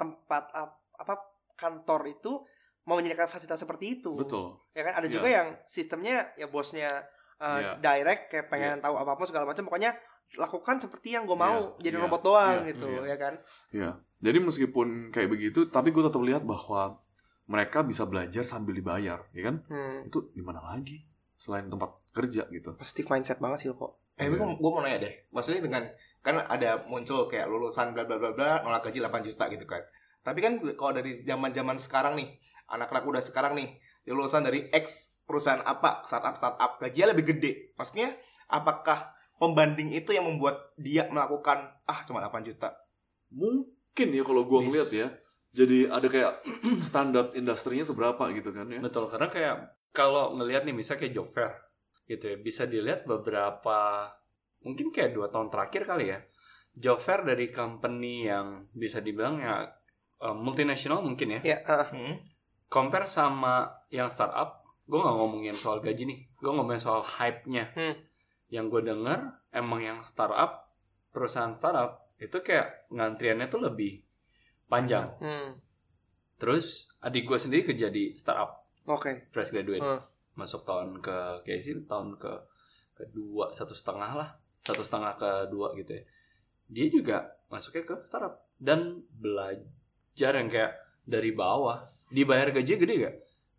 tempat 0.00 0.48
ap- 0.52 0.84
apa 0.96 1.14
kantor 1.56 2.08
itu 2.08 2.44
mau 2.86 2.96
menyediakan 2.96 3.26
fasilitas 3.26 3.58
seperti 3.58 3.98
itu. 3.98 4.14
betul 4.14 4.62
Ya 4.70 4.82
kan 4.82 4.94
ada 4.94 5.06
Iya. 5.06 5.12
juga 5.12 5.28
yang 5.28 5.48
sistemnya 5.66 6.30
ya 6.32 6.46
bosnya 6.46 6.88
uh, 7.36 7.58
Iya. 7.58 7.72
direct 7.76 8.22
kayak 8.28 8.46
pengen 8.46 8.78
tahu 8.78 8.94
apa-apa 8.94 9.22
segala 9.24 9.44
macam 9.44 9.62
pokoknya 9.62 9.92
lakukan 10.34 10.78
seperti 10.78 11.12
yang 11.12 11.22
gue 11.22 11.34
mau 11.34 11.76
Iya, 11.76 11.82
jadi 11.84 11.96
iya, 11.96 12.02
robot 12.02 12.22
doang 12.22 12.56
iya, 12.56 12.68
gitu 12.68 12.88
iya. 12.88 13.02
ya 13.04 13.16
kan. 13.16 13.34
ya 13.70 13.88
jadi 14.18 14.38
meskipun 14.40 14.88
kayak 15.10 15.28
begitu 15.28 15.66
tapi 15.66 15.90
gue 15.90 16.00
tetap 16.00 16.18
lihat 16.20 16.42
bahwa 16.42 16.98
mereka 17.44 17.82
bisa 17.82 18.02
belajar 18.02 18.42
sambil 18.42 18.72
dibayar 18.72 19.22
ya 19.30 19.42
kan 19.44 19.62
Hmm. 19.64 20.02
itu 20.02 20.30
di 20.32 20.40
mana 20.40 20.58
lagi 20.64 21.02
selain 21.32 21.66
tempat 21.66 21.90
kerja 22.10 22.48
gitu 22.48 22.74
Positive 22.74 23.06
mindset 23.08 23.38
banget 23.38 23.58
sih 23.60 23.68
lo 23.68 23.76
kok. 23.76 23.92
eh 24.14 24.26
gue 24.26 24.34
gue 24.34 24.70
mau 24.72 24.80
nanya 24.80 24.98
deh 25.00 25.14
maksudnya 25.28 25.60
dengan 25.60 25.82
kan 26.20 26.40
ada 26.40 26.80
muncul 26.82 27.26
kayak 27.26 27.46
lulusan 27.46 27.92
bla 27.92 28.02
bla 28.02 28.16
bla 28.16 28.32
bla 28.32 28.50
nolak 28.60 28.82
gaji 28.82 28.98
8 28.98 29.20
juta 29.22 29.44
gitu 29.46 29.62
kan 29.64 29.82
tapi 30.22 30.40
kan 30.40 30.56
kalau 30.72 30.90
dari 30.92 31.20
zaman 31.20 31.52
zaman 31.52 31.76
sekarang 31.76 32.16
nih 32.16 32.34
anak-anak 32.70 33.04
udah 33.06 33.22
sekarang 33.22 33.58
nih 33.58 33.68
lulusan 34.10 34.46
dari 34.46 34.70
X 34.70 35.18
perusahaan 35.26 35.62
apa 35.62 36.06
startup 36.06 36.34
startup 36.38 36.70
gajinya 36.78 37.14
lebih 37.14 37.34
gede 37.34 37.74
maksudnya 37.74 38.14
apakah 38.46 39.14
pembanding 39.36 39.92
itu 39.92 40.14
yang 40.14 40.24
membuat 40.24 40.74
dia 40.78 41.10
melakukan 41.10 41.70
ah 41.84 42.00
cuma 42.06 42.22
8 42.22 42.46
juta 42.46 42.72
mungkin 43.30 44.08
ya 44.14 44.22
kalau 44.22 44.46
gue 44.46 44.60
ngeliat 44.70 44.90
ya 44.94 45.08
jadi 45.56 45.88
ada 45.88 46.06
kayak 46.06 46.32
standar 46.86 47.32
industrinya 47.32 47.82
seberapa 47.82 48.28
gitu 48.36 48.52
kan 48.52 48.68
ya 48.68 48.78
Betul, 48.84 49.08
karena 49.08 49.28
kayak 49.32 49.56
kalau 49.96 50.36
ngelihat 50.36 50.68
nih 50.68 50.76
misalnya 50.76 51.08
kayak 51.08 51.14
job 51.16 51.28
fair 51.32 51.52
gitu 52.04 52.24
ya, 52.28 52.36
bisa 52.36 52.68
dilihat 52.68 53.08
beberapa 53.08 54.12
mungkin 54.60 54.92
kayak 54.92 55.16
dua 55.16 55.32
tahun 55.32 55.48
terakhir 55.48 55.82
kali 55.88 56.12
ya. 56.12 56.18
Job 56.76 57.00
fair 57.00 57.24
dari 57.24 57.48
company 57.48 58.28
yang 58.28 58.68
bisa 58.76 59.00
dibilang 59.00 59.40
ya 59.40 59.64
eh, 60.20 60.36
multinasional 60.36 61.00
mungkin 61.00 61.40
ya. 61.40 61.56
Ya, 61.56 61.58
ah. 61.64 61.88
Hmm. 61.88 62.20
Compare 62.66 63.06
sama 63.06 63.70
yang 63.94 64.10
startup, 64.10 64.66
gue 64.86 64.98
nggak 64.98 65.16
ngomongin 65.16 65.54
soal 65.54 65.78
gaji 65.78 66.02
nih, 66.06 66.18
gue 66.34 66.50
ngomongin 66.50 66.82
soal 66.82 67.02
hype-nya. 67.02 67.70
Hmm. 67.74 67.94
Yang 68.50 68.64
gue 68.70 68.80
denger 68.94 69.18
emang 69.54 69.80
yang 69.82 69.98
startup, 70.02 70.74
perusahaan 71.14 71.54
startup 71.54 72.10
itu 72.18 72.42
kayak 72.42 72.90
ngantriannya 72.90 73.46
tuh 73.46 73.62
lebih 73.62 74.02
panjang. 74.66 75.14
Hmm. 75.22 75.58
Terus 76.36 76.90
adik 77.00 77.24
gue 77.24 77.38
sendiri 77.38 77.62
kerja 77.72 77.88
di 77.88 78.12
startup 78.18 78.66
Oke. 78.86 79.30
fresh 79.34 79.50
graduate 79.50 79.82
Hmm. 79.82 80.00
masuk 80.36 80.62
tahun 80.68 81.00
ke 81.00 81.42
kayak 81.48 81.60
sih 81.64 81.74
tahun 81.88 82.20
ke 82.20 82.32
kedua 82.96 83.50
satu 83.50 83.72
setengah 83.72 84.12
lah 84.14 84.28
satu 84.60 84.84
setengah 84.84 85.16
kedua 85.16 85.72
gitu 85.74 85.96
ya 85.96 86.04
dia 86.66 86.86
juga 86.92 87.16
masuknya 87.48 87.84
ke 87.88 87.96
startup 88.04 88.46
dan 88.60 89.00
belajar 89.16 90.32
yang 90.36 90.48
kayak 90.48 90.72
dari 91.06 91.32
bawah 91.32 91.88
dibayar 92.10 92.54
gaji 92.54 92.72
gede 92.78 92.94
gak 93.02 93.16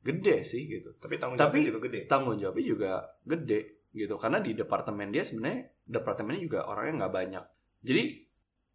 gede 0.07 0.35
sih 0.47 0.63
gitu. 0.71 0.95
Tapi 0.97 1.19
tanggung 1.19 1.35
Tapi- 1.35 1.59
jawabnya 1.59 1.67
juga 1.67 1.79
gede. 1.83 1.99
tanggung 2.07 2.37
jawabnya 2.39 2.65
juga 2.65 2.91
gede 3.27 3.59
gitu. 3.91 4.15
Karena 4.15 4.39
di 4.39 4.51
departemen 4.55 5.07
dia 5.11 5.23
sebenarnya 5.25 5.67
departemennya 5.83 6.41
juga 6.41 6.59
orangnya 6.67 7.05
nggak 7.05 7.13
banyak. 7.13 7.43
Jadi 7.83 8.03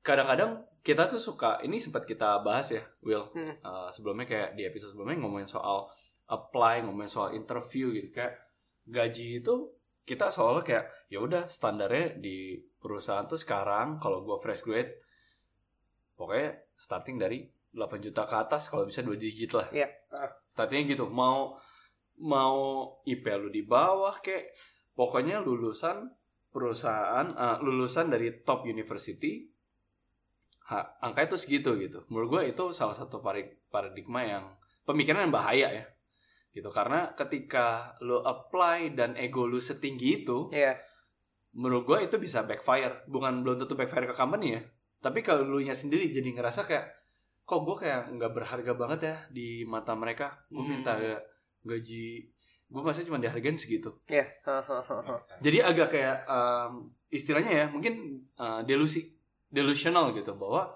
kadang-kadang 0.05 0.51
kita 0.83 1.07
tuh 1.07 1.23
suka 1.23 1.63
ini 1.63 1.79
sempat 1.79 2.05
kita 2.05 2.43
bahas 2.43 2.75
ya 2.75 2.83
Will. 3.07 3.31
Hmm. 3.33 3.55
Uh, 3.63 3.89
sebelumnya 3.89 4.27
kayak 4.29 4.59
di 4.59 4.67
episode 4.67 4.93
sebelumnya 4.93 5.23
ngomongin 5.23 5.49
soal 5.49 5.89
apply 6.29 6.85
ngomongin 6.85 7.09
soal 7.09 7.33
interview 7.33 7.95
gitu. 7.97 8.13
Kayak 8.13 8.37
gaji 8.85 9.41
itu 9.41 9.55
kita 10.03 10.29
soalnya 10.29 10.67
kayak 10.67 10.85
ya 11.07 11.23
udah 11.23 11.47
standarnya 11.47 12.19
di 12.19 12.59
perusahaan 12.83 13.25
tuh 13.31 13.39
sekarang 13.39 14.03
kalau 14.03 14.27
gua 14.27 14.35
fresh 14.43 14.67
grade 14.67 14.91
pokoknya 16.19 16.59
starting 16.75 17.17
dari 17.23 17.47
8 17.73 18.05
juta 18.05 18.23
ke 18.25 18.37
atas 18.37 18.69
kalau 18.69 18.85
bisa 18.85 19.01
dua 19.01 19.17
digit 19.17 19.53
lah 19.53 19.69
Iya. 19.73 19.89
Ah. 20.13 20.29
startingnya 20.47 20.93
gitu 20.95 21.09
mau 21.09 21.57
mau 22.21 22.57
IP 23.03 23.25
lu 23.41 23.49
di 23.49 23.65
bawah 23.65 24.13
kayak 24.21 24.53
pokoknya 24.93 25.41
lulusan 25.41 26.13
perusahaan 26.53 27.33
uh, 27.33 27.57
lulusan 27.65 28.13
dari 28.13 28.45
top 28.45 28.69
university 28.69 29.49
ha, 30.69 30.85
angka 31.01 31.25
itu 31.25 31.37
segitu 31.41 31.75
gitu 31.81 32.05
menurut 32.13 32.29
gue 32.29 32.43
itu 32.53 32.65
salah 32.71 32.93
satu 32.93 33.25
paradigma 33.73 34.21
yang 34.23 34.45
pemikiran 34.85 35.25
yang 35.27 35.35
bahaya 35.35 35.69
ya 35.73 35.85
gitu 36.53 36.69
karena 36.69 37.17
ketika 37.17 37.97
lo 38.05 38.21
apply 38.21 38.93
dan 38.93 39.17
ego 39.17 39.49
lu 39.49 39.57
setinggi 39.57 40.23
itu 40.23 40.53
Iya. 40.53 40.77
menurut 41.57 41.89
gue 41.89 41.99
itu 42.05 42.21
bisa 42.21 42.45
backfire 42.45 43.09
bukan 43.09 43.41
belum 43.41 43.65
tentu 43.65 43.73
backfire 43.73 44.05
ke 44.05 44.15
company 44.15 44.61
ya 44.61 44.63
tapi 45.01 45.25
kalau 45.25 45.49
lu 45.49 45.65
nya 45.65 45.73
sendiri 45.73 46.13
jadi 46.13 46.29
ngerasa 46.37 46.69
kayak 46.69 47.02
kok 47.43 47.61
gue 47.61 47.77
kayak 47.79 48.13
nggak 48.13 48.33
berharga 48.33 48.73
banget 48.73 49.01
ya 49.03 49.17
di 49.29 49.49
mata 49.65 49.93
mereka 49.93 50.41
gue 50.47 50.59
Hmm. 50.59 50.71
minta 50.73 50.95
ga- 50.95 51.23
gaji 51.63 52.07
gue 52.67 52.83
masih 52.83 53.05
cuma 53.05 53.19
dihargain 53.19 53.55
segitu 53.55 53.93
Iya. 54.07 54.25
Ha, 54.43 54.65
ha. 54.65 55.17
jadi 55.39 55.59
agak 55.65 55.89
kayak 55.91 56.19
um, 56.25 56.73
istilahnya 57.09 57.53
ya 57.53 57.67
mungkin 57.69 57.95
uh, 58.35 58.63
delusi 58.63 59.13
delusional 59.47 60.11
gitu 60.11 60.33
bahwa 60.33 60.73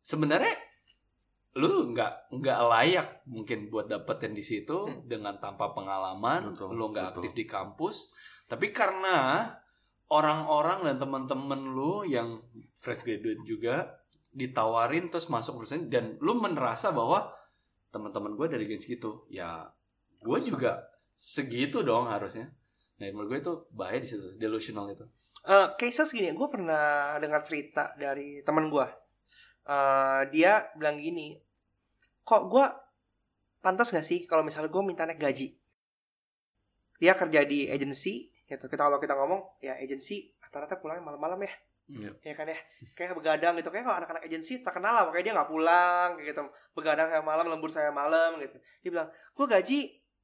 sebenarnya 0.00 0.54
lu 1.52 1.90
nggak 1.90 2.30
nggak 2.30 2.58
layak 2.64 3.08
mungkin 3.26 3.66
buat 3.66 3.84
dapetin 3.84 4.30
di 4.30 4.40
situ 4.40 4.86
Hmm. 4.86 5.02
dengan 5.04 5.34
tanpa 5.36 5.74
pengalaman 5.74 6.54
Betul, 6.54 6.72
lu 6.72 6.84
nggak 6.88 7.06
aktif 7.12 7.32
di 7.32 7.42
kampus 7.44 8.14
tapi 8.46 8.70
karena 8.70 9.50
orang-orang 10.06 10.82
dan 10.84 10.96
teman-teman 10.98 11.60
lu 11.68 12.02
yang 12.04 12.38
fresh 12.74 13.02
graduate 13.02 13.42
juga 13.44 13.98
ditawarin 14.30 15.10
terus 15.10 15.26
masuk 15.26 15.62
perusahaan 15.62 15.86
dan 15.90 16.14
lu 16.22 16.38
merasa 16.38 16.94
bahwa 16.94 17.34
teman-teman 17.90 18.38
gue 18.38 18.46
dari 18.46 18.64
gaji 18.70 18.82
segitu 18.82 19.26
ya 19.26 19.66
gue 20.22 20.38
juga 20.42 20.86
segitu 21.14 21.82
dong 21.82 22.06
harusnya 22.06 22.54
nah 23.02 23.10
menurut 23.10 23.34
gue 23.34 23.38
itu 23.42 23.54
bahaya 23.74 23.98
di 23.98 24.06
situ 24.06 24.38
delusional 24.38 24.86
itu 24.92 25.02
Eh, 25.40 25.68
cases 25.80 26.12
gini, 26.12 26.36
gue 26.36 26.48
pernah 26.52 27.16
dengar 27.16 27.40
cerita 27.40 27.96
dari 27.96 28.44
teman 28.44 28.68
gue. 28.68 28.84
Eh, 29.64 30.22
dia 30.36 30.68
bilang 30.76 31.00
gini, 31.00 31.40
kok 32.20 32.52
gue 32.52 32.64
pantas 33.64 33.88
gak 33.88 34.04
sih 34.04 34.28
kalau 34.28 34.44
misalnya 34.44 34.68
gue 34.68 34.82
minta 34.84 35.08
naik 35.08 35.16
gaji? 35.16 35.56
Dia 37.00 37.16
kerja 37.16 37.40
di 37.48 37.72
agency, 37.72 38.28
gitu. 38.44 38.68
Kita 38.68 38.84
kalau 38.84 39.00
kita 39.00 39.16
ngomong, 39.16 39.64
ya 39.64 39.80
agency 39.80 40.36
rata-rata 40.44 40.76
pulangnya 40.76 41.08
malam-malam 41.08 41.40
ya, 41.40 41.52
Iya. 41.90 42.10
ya 42.22 42.34
kan 42.38 42.46
ya. 42.46 42.58
Kayak 42.94 43.18
begadang 43.18 43.54
gitu. 43.58 43.68
Kayak 43.74 43.84
kalau 43.90 43.98
anak-anak 43.98 44.22
agency 44.22 44.62
terkenal 44.62 44.92
lah, 44.94 45.02
makanya 45.10 45.24
dia 45.26 45.34
nggak 45.34 45.50
pulang, 45.50 46.08
kayak 46.14 46.26
gitu. 46.30 46.42
Begadang 46.78 47.08
saya 47.10 47.22
malam, 47.26 47.44
lembur 47.50 47.70
saya 47.70 47.90
malam, 47.90 48.38
gitu. 48.38 48.56
Dia 48.86 48.90
bilang, 48.94 49.08
gue 49.10 49.46
gaji 49.50 49.78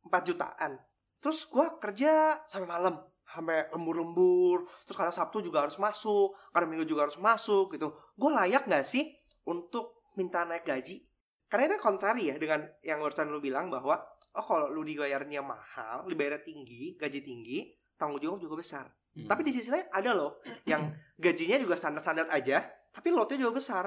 4 0.07 0.29
jutaan. 0.31 0.73
Terus 1.19 1.39
gue 1.51 1.67
kerja 1.83 2.39
sampai 2.47 2.69
malam 2.71 2.95
sampai 3.27 3.67
lembur-lembur 3.75 4.71
terus 4.87 4.97
kadang 4.97 5.13
Sabtu 5.13 5.43
juga 5.43 5.67
harus 5.67 5.77
masuk 5.83 6.39
kadang 6.55 6.71
Minggu 6.71 6.87
juga 6.87 7.11
harus 7.11 7.19
masuk 7.19 7.75
gitu 7.75 7.91
gue 8.15 8.31
layak 8.31 8.71
nggak 8.71 8.87
sih 8.87 9.19
untuk 9.51 10.07
minta 10.15 10.47
naik 10.47 10.63
gaji 10.63 11.03
karena 11.51 11.75
itu 11.75 11.77
kontari 11.83 12.31
ya 12.31 12.39
dengan 12.39 12.65
yang 12.87 13.03
barusan 13.03 13.29
lu 13.29 13.43
bilang 13.43 13.67
bahwa 13.67 13.99
oh 14.35 14.45
kalau 14.47 14.71
lu 14.71 14.87
dibayarnya 14.87 15.43
mahal 15.43 16.07
dibayarnya 16.07 16.43
tinggi 16.47 16.95
gaji 16.95 17.21
tinggi 17.21 17.59
tanggung 17.99 18.23
jawab 18.23 18.39
juga 18.39 18.63
besar 18.63 18.87
Hmm. 19.17 19.29
tapi 19.33 19.49
di 19.49 19.53
sisi 19.57 19.73
lain 19.73 19.89
ada 19.89 20.13
loh 20.13 20.45
yang 20.69 20.93
gajinya 21.17 21.57
juga 21.57 21.73
standar-standar 21.73 22.29
aja 22.29 22.69
tapi 22.93 23.09
lotnya 23.09 23.41
juga 23.41 23.57
besar 23.57 23.85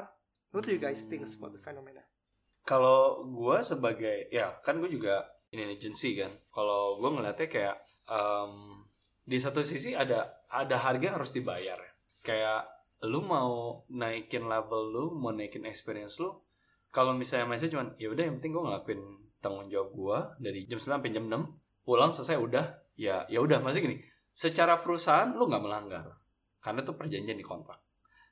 what 0.49 0.65
do 0.65 0.73
you 0.73 0.81
guys 0.81 1.05
think 1.05 1.21
about 1.21 1.53
the 1.53 1.61
phenomena 1.61 2.01
Kalau 2.65 3.25
gue 3.25 3.65
sebagai 3.65 4.29
ya 4.29 4.53
kan 4.61 4.77
gue 4.77 4.89
juga 4.93 5.25
in 5.49 5.65
an 5.65 5.73
agency 5.73 6.13
kan. 6.13 6.29
Kalau 6.53 7.01
gue 7.01 7.09
ngeliatnya 7.09 7.49
kayak 7.49 7.75
em, 8.05 8.85
di 9.25 9.37
satu 9.41 9.65
sisi 9.65 9.97
ada 9.97 10.45
ada 10.49 10.77
harga 10.77 11.01
yang 11.01 11.17
harus 11.17 11.33
dibayar. 11.33 11.81
Kayak 12.21 12.69
lu 13.09 13.25
mau 13.25 13.81
naikin 13.89 14.45
level 14.45 14.81
lu, 14.93 15.05
mau 15.17 15.33
naikin 15.33 15.65
experience 15.65 16.21
lu. 16.21 16.29
Kalau 16.93 17.17
misalnya 17.17 17.49
mindset 17.49 17.73
cuman 17.73 17.97
ya 17.97 18.13
udah 18.13 18.23
yang 18.29 18.37
penting 18.37 18.53
gue 18.53 18.63
ngelakuin 18.65 19.01
tanggung 19.39 19.69
jawab 19.71 19.89
gue 19.93 20.19
dari 20.49 20.59
jam 20.69 20.77
9 20.77 20.99
sampai 20.99 21.09
jam 21.15 21.25
6 21.25 21.87
pulang 21.87 22.11
selesai 22.11 22.37
udah 22.37 22.65
ya 22.99 23.23
ya 23.31 23.39
udah 23.39 23.63
masih 23.63 23.87
gini 23.87 23.97
secara 24.39 24.79
perusahaan 24.79 25.27
lu 25.35 25.51
nggak 25.51 25.59
melanggar 25.59 26.05
karena 26.63 26.79
itu 26.79 26.95
perjanjian 26.95 27.35
di 27.35 27.43
kontrak 27.43 27.83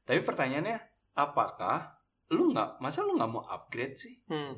tapi 0.07 0.23
pertanyaannya 0.23 0.77
apakah 1.19 1.99
lu 2.31 2.55
nggak 2.55 2.79
masa 2.79 3.03
lu 3.03 3.19
nggak 3.19 3.27
mau 3.27 3.43
upgrade 3.43 3.99
sih 3.99 4.15
hmm. 4.31 4.53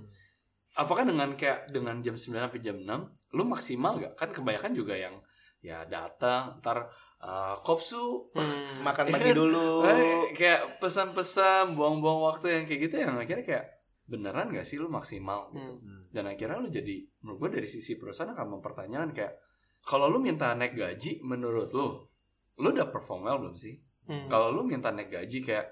apakah 0.77 1.10
dengan 1.10 1.34
kayak 1.34 1.74
dengan 1.74 1.98
jam 2.06 2.13
9 2.13 2.38
sampai 2.38 2.62
jam 2.62 2.77
6 2.77 3.34
lu 3.34 3.44
maksimal 3.46 3.98
gak 3.98 4.13
kan 4.13 4.29
kebanyakan 4.29 4.74
juga 4.74 4.94
yang 4.94 5.18
ya 5.60 5.84
datang 5.86 6.62
ntar 6.62 6.86
uh, 7.20 7.58
kopsu 7.65 8.29
Hmm. 8.32 8.79
Makan 8.79 9.06
pagi 9.13 9.36
dulu. 9.36 9.84
eh, 9.84 10.32
kayak 10.32 10.79
pesan-pesan 10.79 11.75
buang-buang 11.75 12.24
waktu 12.32 12.46
yang 12.53 12.63
kayak 12.63 12.79
gitu 12.88 12.96
yang 13.01 13.18
akhirnya 13.18 13.44
kayak 13.44 13.65
beneran 14.08 14.50
gak 14.50 14.63
sih 14.63 14.77
lu 14.77 14.88
maksimal 14.88 15.51
gitu 15.51 15.65
Hmm. 15.82 16.08
dan 16.13 16.29
akhirnya 16.29 16.58
lu 16.62 16.70
jadi 16.70 16.96
menurut 17.22 17.38
gue 17.44 17.50
dari 17.62 17.68
sisi 17.68 17.98
perusahaan 18.00 18.32
akan 18.32 18.58
mempertanyakan 18.58 19.12
kayak 19.12 19.34
kalau 19.83 20.07
lu 20.07 20.19
minta 20.19 20.51
naik 20.53 20.75
gaji 20.75 21.21
menurut 21.21 21.69
lu 21.74 21.88
lu 22.59 22.67
udah 22.69 22.88
perform 22.91 23.25
well 23.25 23.39
belum 23.39 23.55
sih? 23.55 23.79
Hmm. 24.09 24.25
kalau 24.25 24.50
lu 24.50 24.65
minta 24.65 24.89
naik 24.89 25.13
gaji 25.13 25.46
kayak 25.46 25.70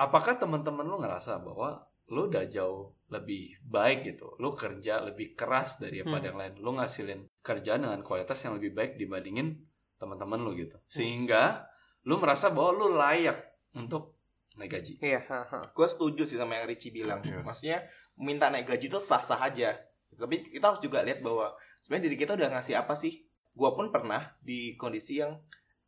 apakah 0.00 0.40
teman-teman 0.40 0.88
lu 0.88 0.96
ngerasa 0.96 1.44
bahwa 1.44 1.84
lu 2.08 2.30
udah 2.30 2.46
jauh 2.48 2.94
lebih 3.12 3.58
baik 3.66 4.06
gitu? 4.14 4.32
Lu 4.38 4.54
kerja 4.54 5.02
lebih 5.02 5.34
keras 5.34 5.76
daripada 5.76 6.22
Hmm. 6.22 6.28
yang 6.32 6.36
lain. 6.38 6.52
Lu 6.62 6.70
ngasilin 6.72 7.20
kerjaan 7.42 7.82
dengan 7.82 8.00
kualitas 8.00 8.38
yang 8.46 8.56
lebih 8.56 8.72
baik 8.72 8.94
dibandingin 8.96 9.58
teman-teman 9.98 10.40
lu 10.40 10.54
gitu. 10.54 10.78
Sehingga 10.86 11.66
lu 12.06 12.16
merasa 12.16 12.48
bahwa 12.48 12.70
lu 12.72 12.86
layak 12.94 13.36
untuk 13.74 14.14
naik 14.56 14.72
gaji. 14.72 14.92
Iya, 15.02 15.20
ha, 15.28 15.40
ha. 15.44 15.58
gue 15.68 15.86
setuju 15.86 16.22
sih 16.24 16.38
sama 16.38 16.56
yang 16.56 16.70
Richie 16.70 16.94
bilang. 16.94 17.20
Iya. 17.20 17.42
maksudnya 17.42 17.78
minta 18.16 18.48
naik 18.48 18.64
gaji 18.64 18.86
itu 18.88 18.96
sah 18.96 19.20
sah 19.20 19.42
aja. 19.42 19.74
Tapi 20.14 20.40
kita 20.46 20.72
harus 20.72 20.80
juga 20.80 21.02
lihat 21.02 21.20
bahwa 21.20 21.52
sebenarnya 21.82 22.08
diri 22.08 22.16
kita 22.16 22.38
udah 22.38 22.48
ngasih 22.54 22.78
apa 22.78 22.94
sih 22.94 23.25
gue 23.56 23.70
pun 23.72 23.88
pernah 23.88 24.36
di 24.44 24.76
kondisi 24.76 25.24
yang 25.24 25.32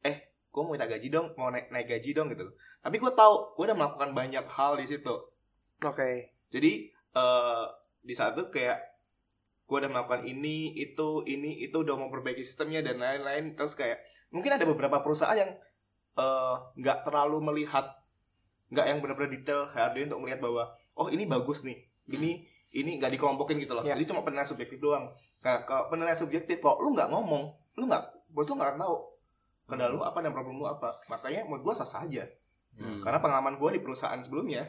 eh 0.00 0.32
gue 0.48 0.60
mau 0.64 0.72
minta 0.72 0.88
gaji 0.88 1.12
dong 1.12 1.36
mau 1.36 1.52
naik 1.52 1.68
naik 1.68 1.86
gaji 1.86 2.16
dong 2.16 2.32
gitu. 2.32 2.48
Tapi 2.80 2.96
gue 2.96 3.12
tahu 3.12 3.52
gue 3.54 3.64
udah 3.68 3.76
melakukan 3.76 4.10
banyak 4.16 4.46
hal 4.48 4.80
di 4.80 4.86
situ. 4.88 5.14
Oke. 5.84 6.32
jadi 6.48 6.88
eh 6.90 7.64
di 8.00 8.14
saat 8.16 8.32
itu 8.40 8.48
kayak 8.48 8.80
gue 9.68 9.76
udah 9.84 9.92
melakukan 9.92 10.24
ini 10.24 10.72
itu 10.80 11.28
ini 11.28 11.60
itu 11.60 11.76
udah 11.84 11.92
mau 12.00 12.08
perbaiki 12.08 12.40
sistemnya 12.40 12.80
dan 12.80 13.04
lain-lain. 13.04 13.52
Terus 13.52 13.76
kayak 13.76 14.00
mungkin 14.32 14.56
ada 14.56 14.64
beberapa 14.64 15.04
perusahaan 15.04 15.36
yang 15.36 15.52
eh, 16.16 16.56
nggak 16.80 17.04
terlalu 17.04 17.52
melihat 17.52 18.00
nggak 18.72 18.86
yang 18.88 18.98
benar-benar 19.04 19.30
detail 19.32 19.68
HRD 19.68 20.08
untuk 20.08 20.20
melihat 20.24 20.40
bahwa 20.40 20.72
oh 20.96 21.12
ini 21.12 21.28
bagus 21.28 21.68
nih. 21.68 21.84
Ini 22.08 22.30
ini 22.72 22.90
nggak 22.96 23.12
dikelompokin 23.16 23.60
gitu 23.60 23.76
loh. 23.76 23.84
Ya. 23.84 23.96
jadi 23.96 24.12
cuma 24.12 24.24
penilaian 24.24 24.48
subjektif 24.48 24.80
doang 24.80 25.12
nah 25.38 25.62
kalau 25.62 25.86
penilaian 25.88 26.18
subjektif 26.18 26.58
kok 26.58 26.78
lu 26.78 26.92
nggak 26.92 27.08
ngomong 27.08 27.50
lu 27.74 27.86
nggak 27.86 28.02
bos 28.28 28.46
lu 28.46 28.58
nggak 28.58 28.74
akan 28.74 28.80
tahu 28.82 28.96
kendala 29.64 29.92
lu 29.92 30.02
apa 30.02 30.18
dan 30.18 30.32
problem 30.32 30.56
lu 30.56 30.66
apa 30.66 30.98
makanya 31.06 31.44
menurut 31.44 31.62
gue 31.62 31.74
sah 31.76 31.88
sah 31.88 32.02
aja 32.02 32.26
Hmm. 32.78 33.02
karena 33.02 33.18
pengalaman 33.18 33.58
gue 33.58 33.74
di 33.74 33.80
perusahaan 33.82 34.22
sebelumnya 34.22 34.62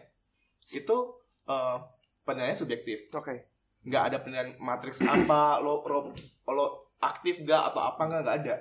itu 0.73 0.97
eh, 1.45 1.77
penilaiannya 2.25 2.57
subjektif 2.57 3.05
Oke. 3.13 3.45
nggak 3.85 4.03
ada 4.09 4.17
penilaian 4.17 4.57
matriks 4.57 5.05
apa 5.05 5.61
lo 5.61 5.85
lo 5.85 6.09
lo 6.49 6.65
aktif 6.97 7.45
gak 7.45 7.69
atau 7.69 7.85
apa 7.85 8.01
nggak 8.01 8.21
nggak 8.25 8.37
ada 8.41 8.55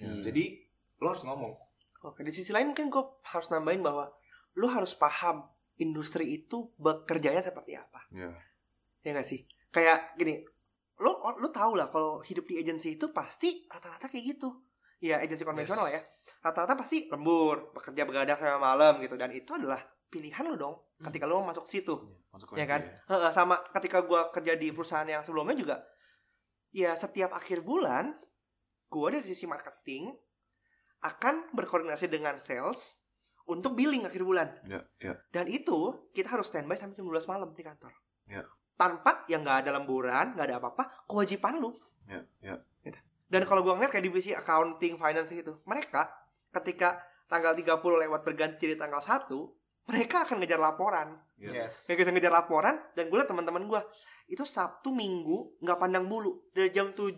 Hmm. 0.00 0.24
jadi 0.24 0.56
lo 1.02 1.12
harus 1.12 1.26
ngomong 1.26 1.52
Oke, 2.00 2.22
di 2.22 2.30
sisi 2.30 2.48
lain 2.48 2.70
mungkin 2.70 2.88
gue 2.88 3.02
harus 3.26 3.50
nambahin 3.50 3.82
bahwa 3.82 4.08
lu 4.54 4.70
harus 4.70 4.94
paham 4.94 5.44
industri 5.76 6.38
itu 6.38 6.70
bekerjanya 6.78 7.42
seperti 7.42 7.74
apa. 7.74 8.06
Iya. 8.08 8.30
Ya 9.02 9.10
gak 9.12 9.26
sih? 9.26 9.42
Kayak 9.68 10.14
gini, 10.14 10.46
lu 10.98 11.14
lu 11.38 11.48
tahu 11.54 11.78
lah 11.78 11.88
kalau 11.90 12.20
hidup 12.26 12.44
di 12.46 12.58
agensi 12.58 12.98
itu 12.98 13.10
pasti 13.14 13.66
rata-rata 13.70 14.10
kayak 14.10 14.36
gitu. 14.36 14.50
Ya, 14.98 15.22
agensi 15.22 15.46
konvensional 15.46 15.86
Yes. 15.86 15.94
ya. 15.94 16.00
Rata-rata 16.50 16.74
pasti 16.74 17.06
lembur, 17.06 17.70
bekerja 17.70 18.02
begadang 18.02 18.34
sampai 18.34 18.58
malam 18.58 18.98
gitu 18.98 19.14
dan 19.14 19.30
itu 19.30 19.54
adalah 19.54 19.78
pilihan 20.10 20.42
lu 20.48 20.58
dong 20.58 20.74
ketika 20.98 21.24
lu 21.28 21.38
mau 21.38 21.54
masuk 21.54 21.68
situ. 21.70 21.94
Konsekuensi 22.32 22.58
Ya 22.58 22.66
kan? 22.66 22.82
Heeh, 22.82 23.30
sama 23.30 23.62
ketika 23.70 24.02
gua 24.02 24.34
kerja 24.34 24.58
di 24.58 24.74
perusahaan 24.74 25.06
yang 25.06 25.22
sebelumnya 25.22 25.54
juga 25.54 25.76
ya 26.74 26.92
setiap 26.98 27.32
akhir 27.32 27.62
bulan 27.62 28.12
gua 28.90 29.14
dari 29.14 29.24
sisi 29.24 29.46
marketing 29.46 30.10
akan 31.04 31.54
berkoordinasi 31.54 32.10
dengan 32.10 32.42
sales 32.42 32.98
untuk 33.46 33.78
billing 33.78 34.04
akhir 34.04 34.26
bulan. 34.26 34.50
Ya, 34.66 34.82
ya. 34.98 35.14
Dan 35.30 35.46
itu 35.48 36.10
kita 36.12 36.34
harus 36.36 36.50
standby 36.50 36.74
sampai 36.74 36.98
jam 36.98 37.06
12 37.06 37.30
malam 37.30 37.54
di 37.54 37.62
kantor. 37.62 37.94
Ya. 38.28 38.44
Tanpa 38.78 39.26
yang 39.26 39.42
nggak 39.42 39.66
ada 39.66 39.70
lemburan, 39.82 40.38
nggak 40.38 40.46
ada 40.46 40.56
apa-apa, 40.62 40.84
kewajiban 41.10 41.58
lu. 41.58 41.74
Ya, 42.06 42.22
ya. 42.38 42.56
Dan 43.28 43.44
kalau 43.44 43.60
gua 43.60 43.76
ngeliat 43.76 43.92
kayak 43.92 44.06
divisi 44.08 44.32
accounting, 44.32 44.96
finance 44.96 45.34
gitu, 45.34 45.60
mereka 45.68 46.08
ketika 46.48 46.96
tanggal 47.28 47.52
30 47.52 47.76
lewat 48.08 48.24
berganti 48.24 48.56
jadi 48.56 48.80
tanggal 48.80 49.04
1, 49.04 49.28
mereka 49.88 50.24
akan 50.24 50.40
ngejar 50.40 50.56
laporan. 50.56 51.20
Ya. 51.36 51.64
yes 51.64 51.84
Kayak 51.84 52.02
gitu 52.02 52.10
ngejar 52.16 52.32
laporan 52.32 52.80
dan 52.98 53.12
gue 53.12 53.18
liat 53.20 53.28
teman-teman 53.28 53.68
gue 53.68 53.80
itu 54.28 54.44
Sabtu 54.44 54.92
Minggu 54.92 55.56
nggak 55.64 55.78
pandang 55.80 56.04
bulu 56.04 56.50
dari 56.52 56.68
jam 56.68 56.92
7 56.92 57.16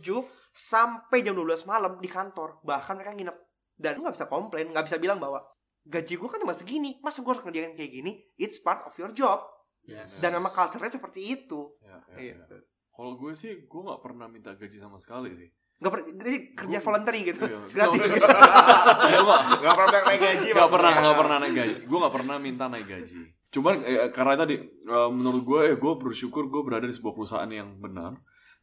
sampai 0.54 1.24
jam 1.24 1.34
12 1.34 1.66
malam 1.66 1.98
di 1.98 2.06
kantor 2.06 2.62
bahkan 2.62 2.94
mereka 3.00 3.16
nginep 3.16 3.36
dan 3.80 3.98
lu 3.98 4.06
nggak 4.06 4.14
bisa 4.14 4.28
komplain 4.30 4.70
nggak 4.70 4.86
bisa 4.86 5.00
bilang 5.00 5.18
bahwa 5.18 5.42
gaji 5.88 6.14
gue 6.20 6.28
kan 6.28 6.38
cuma 6.38 6.54
segini 6.54 7.00
masa 7.02 7.24
gue 7.24 7.32
harus 7.32 7.42
ngerjain 7.42 7.74
kayak 7.74 7.90
gini 7.90 8.12
it's 8.38 8.60
part 8.62 8.84
of 8.86 8.92
your 9.00 9.10
job 9.10 9.42
Yes. 9.82 10.18
dan 10.18 10.32
memang 10.32 10.50
culture-nya 10.50 10.92
seperti 10.92 11.20
itu 11.26 11.72
Ya, 11.80 11.98
ya, 12.10 12.16
Iya. 12.16 12.36
ya. 12.38 12.58
Kalau 12.90 13.16
gue 13.16 13.32
sih, 13.32 13.64
gue 13.64 13.80
nggak 13.80 14.00
pernah 14.00 14.26
minta 14.26 14.52
gaji 14.52 14.76
sama 14.76 14.96
sekali 14.96 15.32
sih. 15.34 15.48
nggak 15.76 15.88
per- 15.90 16.04
jadi 16.12 16.38
kerja 16.52 16.76
Gua- 16.76 16.86
voluntary 16.86 17.20
gitu 17.24 17.42
Iya. 17.42 17.58
gratis 17.74 18.00
Gue 18.06 18.20
nggak 19.24 19.40
nggak 19.56 19.74
pernah 19.74 20.00
naik 20.02 20.20
gaji 20.20 20.36
nggak 20.46 20.52
maksudnya. 20.54 20.68
pernah 20.70 20.90
nggak 20.94 21.16
pernah 21.16 21.36
naik 21.38 21.54
gaji. 21.54 21.74
Gue 21.82 21.98
nggak 21.98 22.14
pernah 22.14 22.36
minta 22.38 22.64
naik 22.66 22.86
gaji. 22.86 23.20
Cuman 23.50 23.74
eh, 23.80 24.08
karena 24.10 24.34
tadi 24.36 24.54
eh, 24.60 25.10
menurut 25.10 25.42
gue, 25.42 25.60
eh, 25.66 25.76
gue 25.76 25.92
bersyukur 25.96 26.46
gue 26.46 26.60
berada 26.60 26.84
di 26.84 26.92
sebuah 26.92 27.14
perusahaan 27.14 27.48
yang 27.50 27.78
benar. 27.78 28.12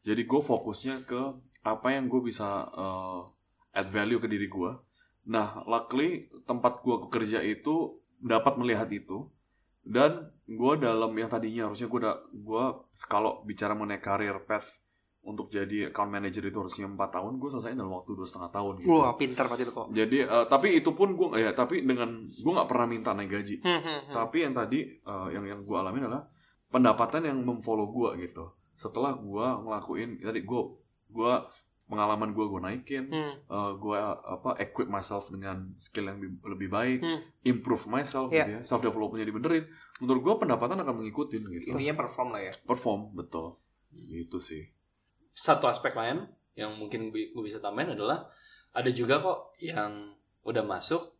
Jadi 0.01 0.21
gue 0.23 0.41
fokusnya 0.41 1.03
ke 1.03 1.21
apa 1.63 1.87
yang 1.89 2.05
gue 2.05 2.21
bisa 2.21 2.47
eh, 2.67 3.21
add 3.73 3.89
value 3.89 4.17
ke 4.17 4.27
diri 4.27 4.47
gue. 4.47 4.71
Nah, 5.27 5.59
luckily 5.63 6.09
tempat 6.43 6.79
gue 6.79 6.95
bekerja 7.01 7.41
itu 7.41 7.97
dapat 8.17 8.55
melihat 8.55 8.87
itu 8.87 9.27
dan 9.87 10.11
gue 10.43 10.73
dalam 10.77 11.11
yang 11.11 11.27
tadinya 11.27 11.63
harusnya 11.65 11.87
gue 11.87 11.99
udah 12.03 12.15
gue 12.29 12.63
kalau 13.07 13.39
bicara 13.41 13.71
mengenai 13.71 13.99
karir 13.99 14.43
path 14.43 14.67
untuk 15.21 15.47
jadi 15.47 15.91
account 15.91 16.07
manager 16.07 16.39
itu 16.41 16.55
harusnya 16.55 16.87
empat 16.87 17.11
tahun 17.11 17.35
gue 17.35 17.49
selesai 17.49 17.75
dalam 17.75 17.91
waktu 17.91 18.15
dua 18.15 18.23
setengah 18.23 18.47
tahun 18.47 18.73
gitu 18.79 18.91
Wah, 18.93 19.11
pintar 19.13 19.43
berarti 19.45 19.63
itu 19.63 19.73
kok. 19.73 19.87
jadi 19.91 20.17
eh, 20.23 20.45
tapi 20.47 20.67
itu 20.75 20.91
pun 20.91 21.09
gue 21.13 21.27
ya 21.35 21.51
tapi 21.51 21.83
dengan 21.83 22.27
gue 22.27 22.51
nggak 22.51 22.67
pernah 22.67 22.87
minta 22.87 23.11
naik 23.11 23.31
gaji 23.31 23.55
Hmm, 23.59 23.75
hmm, 23.75 23.97
hmm. 24.07 24.15
tapi 24.15 24.37
yang 24.43 24.53
tadi 24.55 24.79
eh, 24.87 25.27
yang 25.31 25.43
yang 25.43 25.59
gue 25.63 25.75
alamin 25.75 26.07
adalah 26.07 26.23
pendapatan 26.67 27.27
yang 27.27 27.37
memfollow 27.43 27.91
gue 27.91 28.23
gitu 28.23 28.51
setelah 28.71 29.15
gue 29.15 29.47
ngelakuin 29.67 30.19
tadi 30.21 30.43
gue 30.43 30.61
gue 31.07 31.33
pengalaman 31.87 32.31
gue 32.31 32.45
gue 32.45 32.59
naikin 32.59 33.07
Hmm. 33.07 33.33
uh, 33.47 33.71
gue 33.73 33.95
apa 34.27 34.59
equip 34.59 34.85
myself 34.85 35.27
dengan 35.27 35.71
skill 35.77 36.05
yang 36.05 36.19
bi- 36.19 36.43
lebih 36.45 36.67
baik, 36.67 36.99
Hmm. 36.99 37.19
improve 37.41 37.87
myself, 37.87 38.27
Iya. 38.27 38.43
gitu 38.43 38.51
ya, 38.51 38.61
self 38.61 38.81
developmentnya 38.81 39.23
dibenerin. 39.25 39.65
Menurut 39.97 40.21
gue 40.21 40.33
pendapatan 40.37 40.77
akan 40.77 40.95
mengikuti 40.97 41.39
gitu. 41.39 41.71
Intinya 41.71 41.95
perform 41.97 42.29
lah 42.31 42.41
ya. 42.41 42.53
Perform 42.61 43.11
betul, 43.13 43.55
gitu 43.93 44.37
sih. 44.37 44.67
Satu 45.31 45.65
aspek 45.65 45.91
lain 45.91 46.27
yang 46.53 46.73
mungkin 46.73 47.07
gue 47.09 47.31
bisa 47.39 47.57
tambahin 47.57 47.93
adalah 47.93 48.27
ada 48.71 48.89
juga 48.89 49.17
kok 49.17 49.55
yang 49.57 50.11
udah 50.43 50.63
masuk 50.63 51.15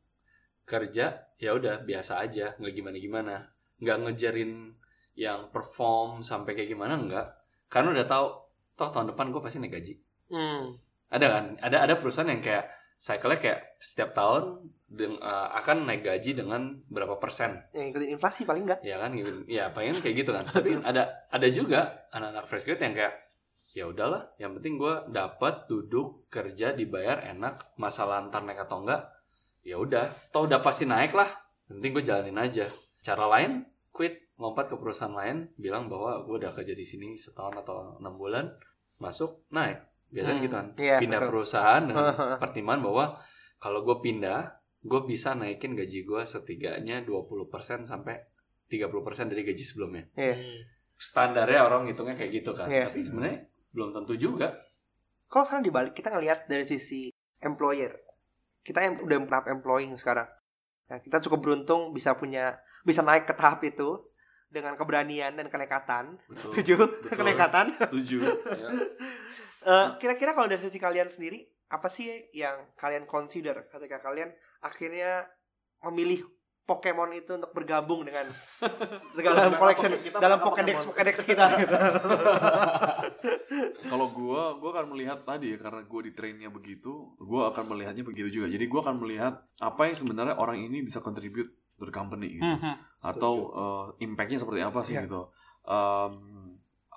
kerja 0.64 1.06
ya 1.38 1.52
udah 1.54 1.80
biasa 1.80 2.20
aja 2.20 2.58
nggak 2.58 2.74
gimana 2.74 2.98
gimana 2.98 3.36
nggak 3.78 3.98
ngejarin 4.04 4.74
yang 5.14 5.48
perform 5.48 6.20
sampai 6.20 6.54
kayak 6.54 6.70
gimana 6.70 6.98
nggak 6.98 7.28
karena 7.68 7.94
udah 7.94 8.06
tahu 8.06 8.28
toh 8.74 8.90
tahun 8.90 9.14
depan 9.14 9.32
gue 9.32 9.40
pasti 9.40 9.58
naik 9.58 9.74
gaji 9.74 9.94
Hmm. 10.28 10.76
ada 11.08 11.26
kan? 11.32 11.46
Ada 11.64 11.78
ada 11.88 11.94
perusahaan 11.96 12.28
yang 12.28 12.44
kayak 12.44 12.68
cycle-nya 12.98 13.40
kayak 13.40 13.60
setiap 13.80 14.12
tahun 14.12 14.68
deng- 14.90 15.22
eh, 15.22 15.48
akan 15.62 15.86
naik 15.88 16.04
gaji 16.04 16.36
dengan 16.36 16.82
berapa 16.90 17.16
persen. 17.16 17.62
Yang 17.72 17.96
ikutin 17.96 18.10
inflasi 18.18 18.42
paling 18.44 18.64
enggak. 18.68 18.80
ya 18.84 18.98
kan? 19.00 19.12
Gitu. 19.14 19.30
Ya 19.48 19.70
pengen 19.72 19.96
kayak 20.02 20.16
gitu 20.26 20.32
kan. 20.36 20.44
Tapi 20.50 20.82
ada 20.84 21.04
ada 21.30 21.48
juga 21.48 22.08
anak-anak 22.12 22.46
fresh 22.50 22.66
grade 22.66 22.84
yang 22.84 22.96
kayak 22.96 23.14
ya 23.78 23.86
udahlah 23.86 24.34
yang 24.42 24.58
penting 24.58 24.82
gue 24.82 24.94
dapat 25.14 25.70
duduk 25.70 26.26
kerja 26.34 26.74
dibayar 26.74 27.22
enak 27.22 27.78
masalah 27.78 28.26
ntar 28.26 28.42
naik 28.42 28.66
atau 28.66 28.82
enggak 28.84 29.08
ya 29.64 29.78
udah. 29.78 30.12
Toh 30.34 30.44
udah 30.44 30.60
pasti 30.60 30.84
naik 30.84 31.14
lah. 31.14 31.30
Yang 31.70 31.76
penting 31.80 31.92
gue 31.94 32.04
jalanin 32.04 32.40
aja. 32.40 32.66
Cara 33.00 33.26
lain 33.30 33.64
quit. 33.94 34.28
Lompat 34.38 34.70
ke 34.70 34.78
perusahaan 34.78 35.18
lain 35.18 35.50
bilang 35.58 35.90
bahwa 35.90 36.22
gue 36.22 36.38
udah 36.38 36.54
kerja 36.54 36.78
di 36.78 36.86
sini 36.86 37.18
setahun 37.18 37.58
atau 37.58 37.98
enam 37.98 38.22
bulan 38.22 38.46
masuk 39.02 39.46
naik 39.50 39.82
biasanya 40.10 40.36
Hmm, 40.36 40.46
gitu 40.46 40.56
kan 40.56 40.68
iya, 40.76 40.98
pindah 40.98 41.20
betul. 41.20 41.32
perusahaan 41.34 41.84
dengan 41.84 42.06
pertimbangan 42.44 42.82
bahwa 42.82 43.06
kalau 43.58 43.80
gue 43.82 43.98
pindah 44.00 44.40
gue 44.80 45.02
bisa 45.04 45.34
naikin 45.34 45.74
gaji 45.74 46.00
gue 46.02 46.22
setidaknya 46.24 47.04
20% 47.04 47.50
sampai 47.84 48.16
30% 48.66 48.88
dari 49.28 49.44
gaji 49.44 49.64
sebelumnya 49.64 50.04
Iya. 50.14 50.36
standarnya 50.94 51.60
orang 51.62 51.86
hitungnya 51.86 52.16
kayak 52.16 52.32
gitu 52.34 52.52
kan 52.52 52.68
Iya. 52.68 52.88
tapi 52.88 53.00
sebenarnya 53.02 53.38
belum 53.70 53.92
tentu 53.94 54.16
juga 54.16 54.56
Kalau 55.28 55.44
sekarang 55.44 55.66
dibalik 55.66 55.92
kita 55.92 56.08
ngelihat 56.08 56.48
dari 56.48 56.64
sisi 56.64 57.12
employer, 57.38 57.92
kita 58.64 58.80
yang 58.80 58.96
udah 58.98 59.28
tahap 59.28 59.52
employing 59.52 59.92
sekarang. 59.94 60.24
Nah, 60.88 61.04
kita 61.04 61.20
cukup 61.20 61.44
beruntung 61.44 61.92
bisa 61.92 62.16
punya 62.16 62.56
bisa 62.82 63.04
naik 63.04 63.28
ke 63.28 63.36
tahap 63.36 63.60
itu 63.62 64.08
dengan 64.48 64.72
keberanian 64.74 65.36
dan 65.36 65.52
kenekatan. 65.52 66.16
Betul. 66.32 66.40
Setuju? 66.56 66.74
Betul. 67.04 67.12
kenekatan. 67.20 67.66
Setuju. 67.76 68.18
ya. 68.64 68.70
Eh, 69.68 69.88
kira-kira 69.98 70.32
kalau 70.32 70.48
dari 70.48 70.60
sisi 70.60 70.78
kalian 70.78 71.06
sendiri, 71.06 71.44
apa 71.68 71.88
sih 71.88 72.08
yang 72.32 72.72
kalian 72.74 73.04
consider 73.04 73.68
ketika 73.68 74.00
kalian 74.00 74.32
akhirnya 74.60 75.28
memilih 75.84 76.24
Pokemon 76.64 77.12
itu 77.14 77.32
untuk 77.32 77.52
bergabung 77.52 78.04
dengan 78.04 78.28
dalam 79.18 79.52
Kita 79.52 79.56
collection 79.58 79.92
Pokemon- 79.94 80.20
dalam 80.20 80.38
kita 80.38 80.46
Pokédex 80.46 80.76
Pokemon. 80.78 80.92
Pokédex 80.94 81.16
kita 81.22 81.46
gitu. 81.62 81.76
Kalau 83.88 84.08
gue, 84.10 84.42
gue 84.58 84.70
akan 84.70 84.86
melihat 84.90 85.20
tadi 85.24 85.52
ya 85.52 85.58
karena 85.58 85.82
gue 85.82 86.02
di 86.02 86.12
trainnya 86.12 86.50
begitu, 86.50 86.92
gue 87.16 87.42
akan 87.46 87.64
melihatnya 87.68 88.04
begitu 88.04 88.30
juga. 88.34 88.48
Jadi 88.48 88.66
gue 88.66 88.80
akan 88.82 88.96
melihat 89.00 89.34
apa 89.58 89.82
yang 89.86 89.96
sebenarnya 89.96 90.36
orang 90.36 90.60
ini 90.60 90.80
bisa 90.82 91.00
contribute 91.00 91.48
to 91.76 91.84
the 91.84 91.94
company 91.94 92.36
gitu. 92.36 92.44
Mhm. 92.44 92.74
atau 93.06 93.34
uh, 93.50 93.86
impactnya 93.98 94.36
seperti 94.38 94.60
apa 94.60 94.80
sih 94.82 94.96
Iya. 94.96 95.06
gitu. 95.06 95.22
Um, 95.64 96.47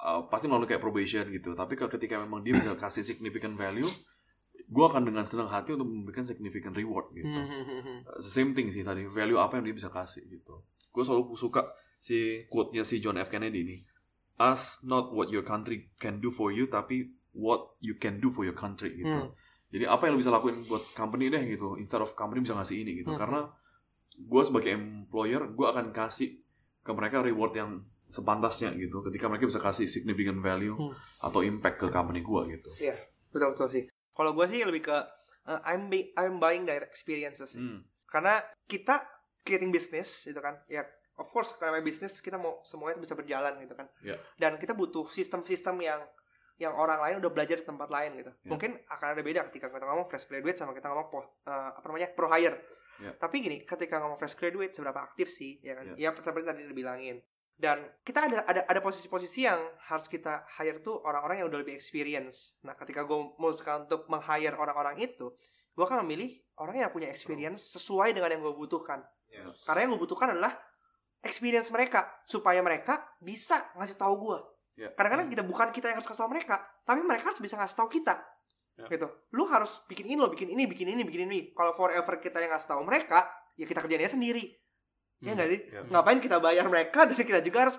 uh, 0.00 0.24
pasti 0.26 0.48
melalui 0.48 0.66
kayak 0.66 0.82
probation 0.82 1.28
gitu. 1.28 1.52
Tapi 1.52 1.76
kalau 1.76 1.92
ketika 1.92 2.16
memang 2.18 2.40
dia 2.40 2.56
bisa 2.56 2.72
kasih 2.74 3.04
significant 3.04 3.54
value, 3.54 3.88
gue 4.70 4.84
akan 4.84 5.02
dengan 5.02 5.24
senang 5.24 5.48
hati 5.52 5.76
untuk 5.76 5.88
memberikan 5.88 6.24
significant 6.24 6.76
reward 6.76 7.12
gitu. 7.12 7.28
Uh, 7.28 8.20
Same 8.20 8.56
thing 8.56 8.72
sih 8.72 8.84
tadi, 8.84 9.04
value 9.06 9.38
apa 9.38 9.60
yang 9.60 9.70
dia 9.70 9.76
bisa 9.76 9.92
kasih 9.92 10.24
gitu. 10.28 10.64
Gue 10.90 11.02
selalu 11.04 11.36
suka 11.36 11.70
si 12.00 12.48
quote-nya 12.48 12.82
si 12.82 12.98
John 12.98 13.20
F 13.20 13.28
Kennedy 13.28 13.60
ini. 13.60 13.76
Ask 14.40 14.80
not 14.88 15.12
what 15.12 15.28
your 15.28 15.44
country 15.44 15.92
can 16.00 16.16
do 16.18 16.32
for 16.32 16.48
you, 16.48 16.64
tapi 16.64 17.12
what 17.36 17.76
you 17.84 18.00
can 18.00 18.18
do 18.18 18.32
for 18.32 18.42
your 18.42 18.56
country 18.56 18.96
gitu. 18.96 19.28
Hmm. 19.28 19.30
Jadi 19.70 19.84
apa 19.86 20.08
yang 20.08 20.16
lo 20.16 20.18
bisa 20.18 20.32
lakuin 20.34 20.66
buat 20.66 20.82
company 20.96 21.30
deh 21.30 21.44
gitu, 21.46 21.76
instead 21.78 22.02
of 22.02 22.16
company 22.18 22.42
bisa 22.42 22.56
ngasih 22.56 22.80
ini 22.80 23.04
gitu. 23.04 23.14
Hmm. 23.14 23.20
Karena 23.20 23.40
gue 24.16 24.42
sebagai 24.42 24.72
employer, 24.74 25.44
gue 25.52 25.66
akan 25.68 25.92
kasih 25.92 26.40
ke 26.80 26.90
mereka 26.96 27.20
reward 27.20 27.52
yang 27.52 27.70
sepantasnya 28.10 28.74
gitu. 28.74 29.00
Ketika 29.06 29.30
mereka 29.30 29.46
bisa 29.46 29.58
kasih 29.58 29.86
significant 29.86 30.42
value 30.42 30.74
Hmm. 30.74 30.92
atau 31.22 31.40
impact 31.40 31.80
ke 31.80 31.86
company 31.88 32.20
gue 32.20 32.58
gitu. 32.58 32.70
Betul 33.30 33.54
betul 33.54 33.68
sih. 33.70 33.84
Kalau 34.10 34.34
gue 34.34 34.46
sih 34.46 34.60
lebih 34.60 34.84
ke 34.84 34.96
uh, 35.46 35.60
I'm 35.64 35.88
I'm 36.18 36.36
buying 36.36 36.66
their 36.66 36.82
experiences. 36.84 37.54
Hmm. 37.54 37.86
Karena 38.04 38.42
kita 38.66 39.06
creating 39.40 39.70
business 39.70 40.26
gitu 40.26 40.42
kan. 40.42 40.60
Ya 40.66 40.84
of 41.16 41.30
course 41.30 41.54
karena 41.56 41.78
bisnis 41.80 42.18
kita 42.18 42.36
mau 42.36 42.58
semuanya 42.64 42.98
itu 42.98 43.06
bisa 43.06 43.14
berjalan 43.14 43.54
gitu 43.62 43.72
kan. 43.72 43.86
Ya. 44.02 44.18
Dan 44.36 44.58
kita 44.58 44.74
butuh 44.74 45.06
sistem-sistem 45.06 45.78
yang 45.80 46.02
yang 46.60 46.76
orang 46.76 47.00
lain 47.00 47.24
udah 47.24 47.32
belajar 47.32 47.56
di 47.56 47.64
tempat 47.64 47.88
lain 47.88 48.20
gitu. 48.20 48.32
Ya. 48.36 48.48
Mungkin 48.52 48.70
akan 48.84 49.08
ada 49.16 49.22
beda 49.24 49.48
ketika 49.48 49.72
kita 49.72 49.84
ngomong 49.88 50.12
fresh 50.12 50.28
graduate 50.28 50.58
sama 50.60 50.76
kita 50.76 50.92
ngomong 50.92 51.08
po- 51.08 51.40
uh, 51.48 51.72
apa 51.72 51.86
namanya 51.88 52.12
pro 52.12 52.28
hire. 52.28 52.60
Ya. 53.00 53.16
Tapi 53.16 53.40
gini, 53.40 53.64
ketika 53.64 53.96
ngomong 53.96 54.20
fresh 54.20 54.36
graduate 54.36 54.76
seberapa 54.76 55.00
aktif 55.00 55.32
sih 55.32 55.56
ya 55.64 55.72
kan? 55.72 55.96
Ya. 55.96 56.08
Ya, 56.08 56.10
seperti 56.12 56.44
tadi 56.44 56.68
dibilangin. 56.68 57.16
Dan 57.60 57.84
kita 58.00 58.24
ada 58.24 58.40
ada 58.48 58.60
ada 58.64 58.80
posisi-posisi 58.80 59.44
yang 59.44 59.60
harus 59.92 60.08
kita 60.08 60.48
hire 60.56 60.80
tuh 60.80 60.96
orang-orang 61.04 61.44
yang 61.44 61.48
udah 61.52 61.60
lebih 61.60 61.76
experience. 61.76 62.56
Nah, 62.64 62.72
ketika 62.72 63.04
gue 63.04 63.36
memutuskan 63.36 63.84
untuk 63.84 64.08
meng-hire 64.08 64.56
orang-orang 64.56 64.96
itu, 64.96 65.28
gue 65.76 65.84
akan 65.84 66.00
memilih 66.08 66.40
orang 66.56 66.80
yang 66.80 66.88
punya 66.88 67.12
experience 67.12 67.76
sesuai 67.76 68.16
dengan 68.16 68.32
yang 68.32 68.40
gue 68.40 68.56
butuhkan. 68.56 69.04
Yes. 69.28 69.68
Karena 69.68 69.84
yang 69.84 69.90
gue 69.92 70.00
butuhkan 70.08 70.32
adalah 70.32 70.56
experience 71.20 71.68
mereka 71.68 72.08
supaya 72.24 72.64
mereka 72.64 73.04
bisa 73.20 73.60
ngasih 73.76 74.00
tahu 74.00 74.14
gue. 74.16 74.38
Ya. 74.80 74.88
Kadang-kadang 74.96 75.28
kita 75.28 75.44
bukan 75.44 75.68
kita 75.68 75.92
yang 75.92 76.00
harus 76.00 76.08
kasih 76.08 76.24
tahu 76.24 76.32
mereka, 76.32 76.64
tapi 76.88 77.04
mereka 77.04 77.28
harus 77.28 77.40
bisa 77.44 77.60
ngasih 77.60 77.76
tahu 77.76 77.88
kita. 77.92 78.16
Ya. 78.80 78.88
Gitu. 78.88 79.04
Lu 79.36 79.44
harus 79.52 79.84
bikin 79.84 80.08
ini 80.08 80.16
lo, 80.16 80.32
bikin 80.32 80.48
ini, 80.48 80.64
bikin 80.64 80.88
ini, 80.88 81.04
bikin 81.04 81.28
ini. 81.28 81.38
Kalau 81.52 81.76
forever 81.76 82.16
kita 82.16 82.40
yang 82.40 82.56
ngasih 82.56 82.72
tahu 82.72 82.80
mereka, 82.88 83.28
ya 83.60 83.68
kita 83.68 83.84
kerjainnya 83.84 84.08
sendiri. 84.08 84.56
Ya 85.20 85.30
Hmm. 85.30 85.36
nggak 85.36 85.48
sih? 85.48 85.60
Ya. 85.68 85.80
Ngapain 85.86 86.18
kita 86.18 86.36
bayar 86.38 86.64
mereka 86.66 87.04
dan 87.08 87.16
kita 87.16 87.40
juga 87.40 87.58
harus 87.64 87.76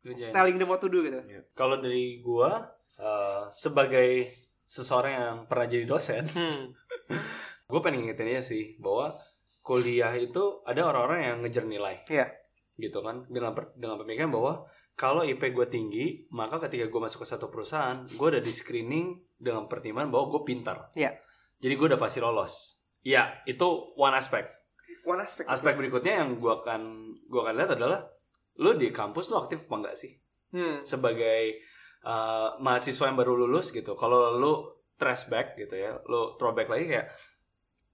Kerjain. 0.00 0.32
telling 0.32 0.56
them 0.56 0.66
what 0.66 0.78
to 0.78 0.86
do 0.86 1.02
gitu. 1.02 1.20
kalau 1.52 1.76
dari 1.76 2.18
gua 2.18 2.66
eh, 2.96 3.42
sebagai 3.50 4.32
seseorang 4.62 5.12
yang 5.12 5.36
pernah 5.46 5.66
jadi 5.66 5.84
dosen 5.84 6.24
Hmm. 6.26 6.74
gue 7.70 7.80
pengen 7.80 8.02
ngingetin 8.02 8.28
aja 8.28 8.42
sih 8.44 8.74
bahwa 8.76 9.14
kuliah 9.60 10.10
itu 10.12 10.62
ada 10.64 10.82
orang-orang 10.84 11.20
yang 11.22 11.36
ngejar 11.40 11.64
nilai. 11.64 12.02
Iya. 12.06 12.26
Gitu 12.74 12.98
kan 12.98 13.24
dengan 13.26 13.52
per- 13.52 13.70
dengan 13.74 13.96
pemikiran 13.96 14.28
bahwa 14.28 14.66
kalau 14.94 15.22
IP 15.22 15.54
gue 15.54 15.64
tinggi, 15.64 16.06
maka 16.28 16.60
ketika 16.60 16.84
gue 16.84 17.00
masuk 17.00 17.22
ke 17.22 17.28
satu 17.28 17.48
perusahaan, 17.48 18.04
gue 18.06 18.26
udah 18.26 18.42
di 18.42 18.50
screening 18.50 19.16
dengan 19.32 19.64
pertimbangan 19.64 20.10
bahwa 20.10 20.28
gue 20.28 20.42
pintar. 20.44 20.92
Iya. 20.92 21.16
Jadi 21.56 21.72
gue 21.72 21.86
udah 21.86 21.96
pasti 21.96 22.18
lolos. 22.18 22.76
Iya, 23.00 23.40
itu 23.44 23.64
one 23.94 24.12
aspect. 24.12 24.50
One 25.10 25.26
aspect. 25.26 25.50
Aspek 25.50 25.74
berikutnya 25.74 26.22
yang 26.22 26.38
gue 26.38 26.52
akan 26.62 26.82
gue 27.26 27.40
akan 27.42 27.54
lihat 27.58 27.74
adalah 27.74 28.06
lu 28.62 28.78
di 28.78 28.94
kampus 28.94 29.26
lu 29.26 29.42
aktif 29.42 29.66
apa 29.66 29.74
enggak 29.82 29.96
sih? 29.98 30.14
Hmm. 30.50 30.82
sebagai 30.82 31.62
uh, 32.02 32.58
mahasiswa 32.58 33.06
yang 33.06 33.14
baru 33.14 33.38
lulus 33.38 33.70
gitu 33.70 33.94
kalau 33.94 34.34
lu 34.34 34.66
trash 34.98 35.30
back 35.30 35.54
gitu 35.54 35.78
ya 35.78 35.94
lu 36.10 36.34
throwback 36.42 36.66
lagi 36.66 36.90
kayak 36.90 37.06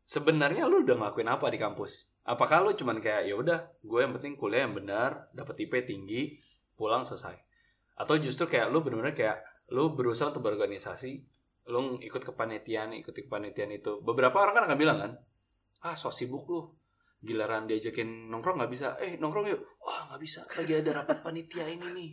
sebenarnya 0.08 0.64
lu 0.64 0.80
udah 0.80 0.96
ngelakuin 0.96 1.28
apa 1.28 1.52
di 1.52 1.60
kampus 1.60 2.16
apakah 2.24 2.64
lu 2.64 2.72
cuman 2.72 3.04
kayak 3.04 3.28
ya 3.28 3.36
udah 3.36 3.60
gue 3.84 4.00
yang 4.00 4.16
penting 4.16 4.40
kuliah 4.40 4.64
yang 4.64 4.72
benar 4.72 5.28
dapat 5.36 5.68
IP 5.68 5.84
tinggi 5.84 6.40
pulang 6.80 7.04
selesai 7.04 7.36
atau 8.00 8.16
justru 8.16 8.48
kayak 8.48 8.72
lu 8.72 8.80
bener-bener 8.80 9.12
kayak 9.12 9.44
lu 9.76 9.92
berusaha 9.92 10.32
untuk 10.32 10.48
berorganisasi 10.48 11.12
lu 11.68 12.00
ikut 12.00 12.24
kepanitiaan 12.24 12.96
ikut 12.96 13.12
kepanitiaan 13.12 13.68
itu 13.76 14.00
beberapa 14.00 14.40
orang 14.40 14.64
kan 14.64 14.64
akan 14.72 14.78
bilang 14.80 14.98
kan 15.04 15.12
ah 15.84 15.92
so 15.92 16.08
sibuk 16.08 16.48
lu 16.48 16.72
giliran 17.20 17.64
diajakin 17.64 18.28
nongkrong 18.28 18.60
nggak 18.60 18.70
bisa 18.70 18.94
eh 19.00 19.16
nongkrong 19.16 19.48
yuk 19.48 19.60
wah 19.80 20.08
nggak 20.12 20.20
bisa 20.20 20.44
lagi 20.46 20.72
ada 20.78 21.02
rapat 21.02 21.24
panitia 21.24 21.64
ini 21.64 21.86
nih 21.90 22.08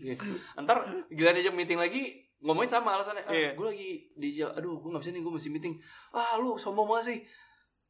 Ntar 0.64 1.08
gila 1.12 1.32
diajak 1.32 1.54
meeting 1.54 1.78
lagi 1.78 2.24
ngomongin 2.44 2.76
sama 2.76 3.00
alasannya. 3.00 3.24
Ah, 3.24 3.32
Iya. 3.32 3.50
gue 3.56 3.66
lagi 3.72 3.90
diajak, 4.20 4.52
aduh 4.60 4.76
gue 4.84 4.92
gak 4.92 5.00
bisa 5.00 5.16
nih, 5.16 5.24
gue 5.24 5.32
mesti 5.32 5.48
meeting. 5.48 5.74
Ah 6.12 6.36
lu 6.36 6.60
sombong 6.60 6.92
banget 6.92 7.06
sih. 7.08 7.20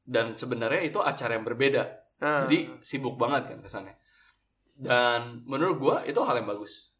Dan 0.05 0.37
sebenarnya 0.37 0.85
itu 0.85 1.01
acara 1.01 1.33
yang 1.33 1.41
berbeda. 1.41 1.81
Ah. 2.21 2.37
Jadi 2.45 2.69
sibuk 2.77 3.17
banget 3.17 3.49
kan 3.49 3.59
kesannya. 3.59 3.97
dan 4.73 5.45
menurut 5.45 5.77
gue 5.77 5.95
itu 6.09 6.17
hal 6.25 6.33
yang 6.33 6.49
bagus 6.49 6.97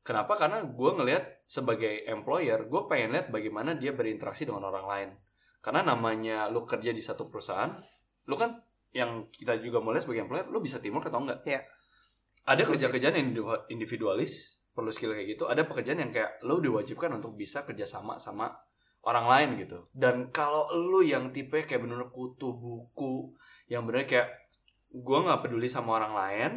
kenapa 0.00 0.36
karena 0.36 0.60
gue 0.60 0.90
ngelihat 0.92 1.24
sebagai 1.48 2.04
employer 2.04 2.68
gue 2.68 2.82
pengen 2.84 3.16
lihat 3.16 3.32
bagaimana 3.32 3.72
dia 3.80 3.96
berinteraksi 3.96 4.44
dengan 4.44 4.68
orang 4.68 4.84
lain 4.84 5.08
karena 5.60 5.80
namanya 5.88 6.52
lu 6.52 6.68
kerja 6.68 6.92
di 6.92 7.00
satu 7.00 7.32
perusahaan 7.32 7.72
lu 8.28 8.36
kan 8.36 8.60
yang 8.94 9.26
kita 9.34 9.58
juga 9.58 9.82
mulai 9.82 9.98
sebagai 9.98 10.24
employer 10.24 10.46
lu 10.48 10.62
bisa 10.62 10.78
teamwork 10.78 11.10
atau 11.10 11.20
enggak? 11.20 11.42
Iya. 11.44 11.60
ada 12.44 12.60
kerja-kerjaan 12.60 13.16
yang 13.16 13.26
individu- 13.32 13.64
individualis 13.72 14.60
perlu 14.76 14.92
skill 14.92 15.16
kayak 15.16 15.32
gitu 15.32 15.48
ada 15.48 15.64
pekerjaan 15.64 15.96
yang 16.04 16.12
kayak 16.12 16.44
lu 16.44 16.60
diwajibkan 16.60 17.08
untuk 17.16 17.40
bisa 17.40 17.64
kerjasama 17.64 18.20
sama 18.20 18.52
orang 19.04 19.26
lain 19.28 19.48
gitu. 19.64 19.88
Dan 19.92 20.28
kalau 20.32 20.68
lu 20.76 21.04
yang 21.04 21.32
tipe 21.32 21.64
kayak 21.64 21.80
bener 21.80 22.08
kutu 22.12 22.52
buku 22.52 23.32
yang 23.68 23.84
bener 23.88 24.04
kayak 24.04 24.28
gua 24.92 25.24
nggak 25.24 25.40
peduli 25.48 25.68
sama 25.68 26.00
orang 26.00 26.12
lain 26.12 26.52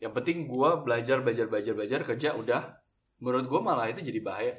yang 0.00 0.12
penting 0.12 0.44
gua 0.44 0.84
belajar 0.84 1.24
belajar 1.24 1.48
belajar 1.48 1.72
belajar 1.72 2.00
kerja 2.04 2.28
udah. 2.36 2.62
Menurut 3.20 3.48
gua 3.48 3.60
malah 3.64 3.88
itu 3.88 4.04
jadi 4.04 4.20
bahaya 4.20 4.52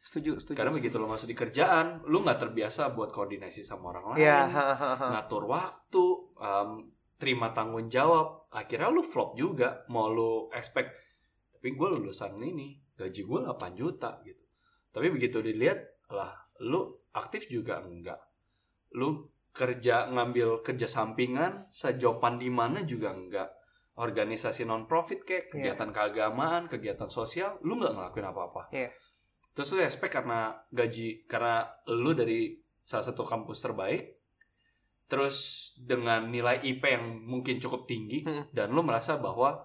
Setuju, 0.00 0.40
setuju. 0.40 0.56
karena 0.56 0.72
begitu 0.72 0.96
lo 0.96 1.04
masuk 1.04 1.28
di 1.28 1.36
kerjaan 1.36 2.00
lu 2.08 2.24
nggak 2.24 2.40
terbiasa 2.40 2.90
buat 2.90 3.12
koordinasi 3.12 3.60
sama 3.60 3.92
orang 3.92 4.16
lain 4.16 4.20
ha. 4.48 5.06
ngatur 5.12 5.44
waktu 5.44 6.04
um, 6.34 6.70
terima 7.14 7.52
tanggung 7.52 7.84
jawab 7.86 8.48
akhirnya 8.48 8.88
lu 8.88 9.04
flop 9.04 9.36
juga 9.36 9.84
mau 9.88 10.08
lu 10.08 10.48
expect 10.50 10.88
tapi 11.52 11.76
gue 11.76 11.88
lulusan 11.92 12.32
ini 12.40 12.80
gaji 12.96 13.20
gue 13.20 13.38
8 13.44 13.60
juta 13.76 14.24
gitu 14.24 14.40
tapi 14.88 15.12
begitu 15.12 15.44
dilihat 15.44 15.84
lah 16.08 16.32
lu 16.60 16.80
aktif 17.12 17.44
juga 17.46 17.84
enggak 17.84 18.16
lu 18.96 19.28
kerja 19.52 20.08
ngambil 20.08 20.64
kerja 20.64 20.88
sampingan 20.88 21.68
sejopan 21.68 22.40
di 22.40 22.48
mana 22.48 22.80
juga 22.82 23.12
enggak 23.12 23.52
organisasi 24.00 24.64
non 24.64 24.88
profit 24.88 25.20
kayak 25.22 25.44
Iya. 25.44 25.76
kegiatan 25.76 25.90
keagamaan 25.92 26.62
kegiatan 26.66 27.06
sosial 27.06 27.60
lu 27.60 27.76
nggak 27.76 27.92
ngelakuin 27.92 28.26
apa-apa 28.26 28.62
Iya. 28.72 28.88
Terus 29.50 29.74
lu 29.74 29.82
expect 29.82 30.14
karena 30.14 30.54
gaji 30.70 31.26
karena 31.26 31.66
lu 31.90 32.14
dari 32.14 32.54
salah 32.80 33.04
satu 33.04 33.22
kampus 33.22 33.58
terbaik 33.60 34.16
terus 35.06 35.36
dengan 35.74 36.30
nilai 36.30 36.62
IP 36.62 36.86
yang 36.86 37.18
mungkin 37.26 37.58
cukup 37.58 37.84
tinggi 37.84 38.22
Hmm. 38.22 38.46
dan 38.54 38.70
lu 38.70 38.86
merasa 38.86 39.18
bahwa 39.18 39.58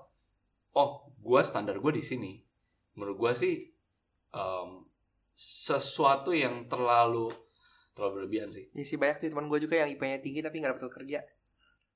oh 0.74 0.92
gua 1.22 1.46
standar 1.46 1.78
gue 1.78 1.94
di 1.94 2.02
sini 2.02 2.42
menurut 2.98 3.18
gua 3.18 3.32
sih 3.32 3.70
em, 4.34 4.70
sesuatu 5.36 6.34
yang 6.34 6.66
terlalu 6.66 7.30
terlalu 7.94 8.12
berlebihan 8.24 8.50
sih 8.50 8.68
Iya 8.74 8.86
sih 8.88 8.98
banyak 8.98 9.18
sih 9.22 9.30
teman 9.30 9.48
gue 9.48 9.60
juga 9.62 9.80
yang 9.80 9.94
IP-nya 9.94 10.20
tinggi 10.20 10.42
tapi 10.42 10.60
nggak 10.60 10.76
dapat 10.76 10.92
kerja. 10.92 11.20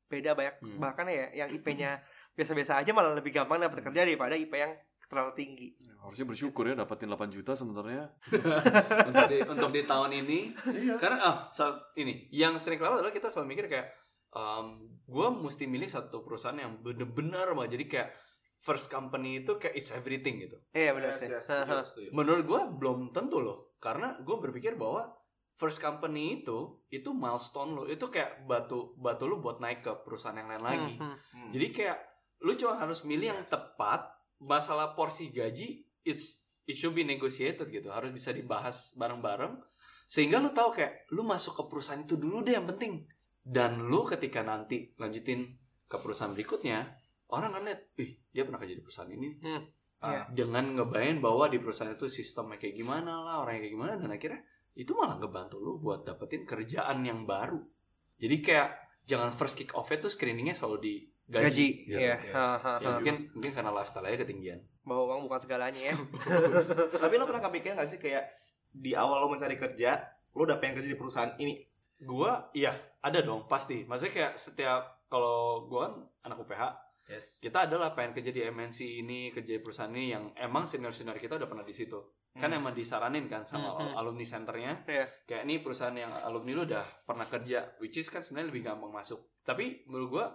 Beda 0.10 0.32
banyak. 0.34 0.56
Hmm. 0.64 0.80
Bahkan 0.80 1.06
ya 1.12 1.26
yang 1.46 1.50
IP-nya 1.52 2.00
biasa-biasa 2.34 2.80
aja 2.80 2.92
malah 2.96 3.14
lebih 3.14 3.36
gampang 3.36 3.60
dapat 3.60 3.84
kerja 3.84 4.08
daripada 4.08 4.34
IP 4.34 4.54
yang 4.56 4.74
terlalu 5.10 5.34
tinggi. 5.34 5.68
Harusnya 5.98 6.24
bersyukur 6.24 6.64
ya 6.64 6.78
dapatin 6.78 7.10
8 7.10 7.18
juta 7.30 7.52
sebenarnya. 7.52 8.14
untuk 9.10 9.26
di 9.26 9.38
untuk 9.44 9.70
di 9.72 9.82
tahun 9.84 10.12
ini 10.16 10.40
Iya. 10.56 10.96
karena 10.96 11.18
ah 11.20 11.36
saat 11.50 11.76
ini 11.96 12.30
yang 12.32 12.56
sering 12.56 12.78
kelewat 12.78 13.02
adalah 13.02 13.12
kita 13.12 13.28
selalu 13.28 13.48
mikir 13.52 13.66
kayak 13.68 13.90
em 14.30 14.66
gue 15.04 15.28
mesti 15.36 15.66
milih 15.66 15.86
satu 15.88 16.22
perusahaan 16.22 16.54
yang 16.56 16.78
bener-bener 16.78 17.50
banget 17.52 17.74
jadi 17.74 17.86
kayak 17.88 18.10
first 18.60 18.86
company 18.88 19.42
itu 19.42 19.58
kayak 19.58 19.74
it's 19.74 19.90
everything 19.90 20.38
gitu 20.40 20.62
Iya 20.70 20.94
benar 20.94 21.10
Yes, 21.12 21.20
sih. 21.20 21.30
yes, 21.32 21.50
ha. 21.50 21.82
setuju. 21.82 22.10
menurut 22.12 22.44
gue 22.44 22.62
belum 22.76 23.10
tentu 23.10 23.42
loh 23.42 23.74
karena 23.78 24.14
gue 24.16 24.36
berpikir 24.38 24.76
bahwa 24.76 25.10
first 25.52 25.80
company 25.80 26.40
itu 26.40 26.58
itu 26.88 27.10
milestone 27.10 27.74
lo 27.74 27.84
itu 27.84 28.06
kayak 28.06 28.46
batu 28.46 28.94
batu 28.96 29.26
lo 29.26 29.40
buat 29.40 29.58
naik 29.58 29.82
ke 29.82 29.92
perusahaan 30.00 30.38
yang 30.38 30.46
lain 30.48 30.62
lagi 30.62 30.94
Hmm, 30.96 31.10
hmm. 31.10 31.18
Hmm. 31.34 31.50
jadi 31.50 31.68
kayak 31.72 31.98
lu 32.40 32.54
cuma 32.54 32.78
harus 32.78 33.02
milih 33.02 33.34
yang 33.34 33.42
Yes. 33.42 33.50
tepat 33.50 34.14
masalah 34.40 34.96
porsi 34.96 35.32
gaji 35.32 35.84
it's 36.08 36.50
it 36.70 36.78
should 36.78 36.94
be 36.94 37.04
negotiated 37.04 37.68
gitu. 37.70 37.90
Harus 37.90 38.14
bisa 38.14 38.30
dibahas 38.30 38.94
bareng-bareng. 38.94 39.58
Sehingga 40.10 40.42
lu 40.42 40.54
tahu 40.54 40.78
kayak 40.78 41.10
lu 41.14 41.26
masuk 41.26 41.58
ke 41.58 41.64
perusahaan 41.70 42.02
itu 42.02 42.18
dulu 42.18 42.42
deh 42.46 42.58
yang 42.58 42.70
penting. 42.70 43.06
Dan 43.42 43.90
lu 43.90 44.06
ketika 44.06 44.46
nanti 44.46 44.90
lanjutin 45.02 45.58
ke 45.90 45.98
perusahaan 45.98 46.34
berikutnya 46.34 46.86
orang 47.34 47.58
kan 47.58 47.62
lihat, 47.66 47.82
ih 47.98 48.18
dia 48.30 48.46
pernah 48.46 48.62
kerja 48.62 48.76
di 48.78 48.84
perusahaan 48.86 49.10
ini. 49.10 49.28
Ah, 50.00 50.32
dengan 50.32 50.80
ngebayangin 50.80 51.20
bahwa 51.20 51.52
di 51.52 51.60
perusahaan 51.60 51.92
itu 51.92 52.08
sistemnya 52.08 52.56
kayak 52.56 52.72
gimana 52.72 53.20
lah 53.20 53.44
orangnya 53.44 53.68
kayak 53.68 53.74
gimana 53.76 53.94
dan 54.00 54.10
akhirnya 54.16 54.42
itu 54.80 54.96
malah 54.96 55.20
ngebantu 55.20 55.60
lu 55.60 55.76
buat 55.84 56.08
dapetin 56.08 56.48
kerjaan 56.48 57.04
yang 57.04 57.28
baru. 57.28 57.60
Jadi 58.16 58.36
kayak 58.40 58.70
jangan 59.04 59.36
first 59.36 59.60
kick 59.60 59.76
off 59.76 59.92
itu 59.92 60.08
screeningnya 60.08 60.56
selalu 60.56 60.78
di 60.80 60.96
gaji, 61.30 61.46
Gaji. 61.46 61.68
gitu. 61.86 62.00
Iya. 62.00 62.16
yes. 62.20 62.34
Ha, 62.34 62.44
ha, 62.58 62.72
Ya, 62.76 62.84
ha. 62.84 62.94
mungkin 62.98 63.16
mungkin 63.32 63.52
karena 63.52 63.72
lifestyle 63.72 64.06
aja 64.06 64.18
ketinggian 64.20 64.60
Bahwa 64.82 65.02
uang 65.08 65.22
bukan 65.26 65.40
segalanya 65.40 65.82
ya. 65.84 65.96
Tapi 67.02 67.14
lo 67.16 67.24
pernah 67.24 67.44
kepikiran 67.44 67.78
gak 67.78 67.88
sih 67.88 67.98
kayak 67.98 68.26
di 68.68 68.94
awal 68.94 69.18
lo 69.20 69.28
mencari 69.28 69.54
kerja, 69.54 69.98
lo 70.32 70.42
udah 70.44 70.58
pengen 70.58 70.78
kerja 70.78 70.90
di 70.90 70.98
perusahaan 70.98 71.34
ini? 71.38 71.66
gua 72.00 72.48
iya 72.54 72.72
ada 72.98 73.20
dong 73.20 73.44
pasti 73.44 73.84
maksudnya 73.84 74.14
kayak 74.16 74.34
setiap 74.34 75.04
kalau 75.06 75.68
gua 75.68 75.84
kan 75.84 75.94
anak 76.24 76.40
UPH 76.40 76.64
Yes. 77.06 77.42
kita 77.42 77.68
adalah 77.68 77.92
pengen 77.92 78.14
kerja 78.14 78.30
di 78.30 78.40
MNC 78.40 79.04
ini 79.04 79.20
kerja 79.30 79.52
di 79.52 79.60
perusahaan 79.60 79.90
ini 79.90 80.08
yang 80.08 80.32
emang 80.34 80.64
senior 80.64 80.90
senior 80.90 81.18
kita 81.18 81.36
udah 81.36 81.44
pernah 81.44 81.62
di 81.62 81.74
situ 81.74 82.00
kan 82.32 82.48
Hmm. 82.48 82.62
emang 82.62 82.72
disaranin 82.72 83.28
kan 83.28 83.44
sama 83.44 83.74
Hmm, 83.74 83.84
hmm. 83.84 83.96
alumni 83.98 84.24
centernya 84.24 84.72
Iya. 84.86 85.06
kayak 85.26 85.44
ini 85.44 85.60
perusahaan 85.60 85.92
yang 85.92 86.14
alumni 86.16 86.52
lu 86.54 86.64
udah 86.64 86.86
pernah 87.04 87.26
kerja 87.26 87.68
which 87.78 87.98
is 87.98 88.08
kan 88.08 88.22
sebenarnya 88.22 88.48
lebih 88.48 88.64
gampang 88.64 88.94
masuk 88.94 89.20
tapi 89.42 89.84
menurut 89.84 90.08
gua 90.10 90.26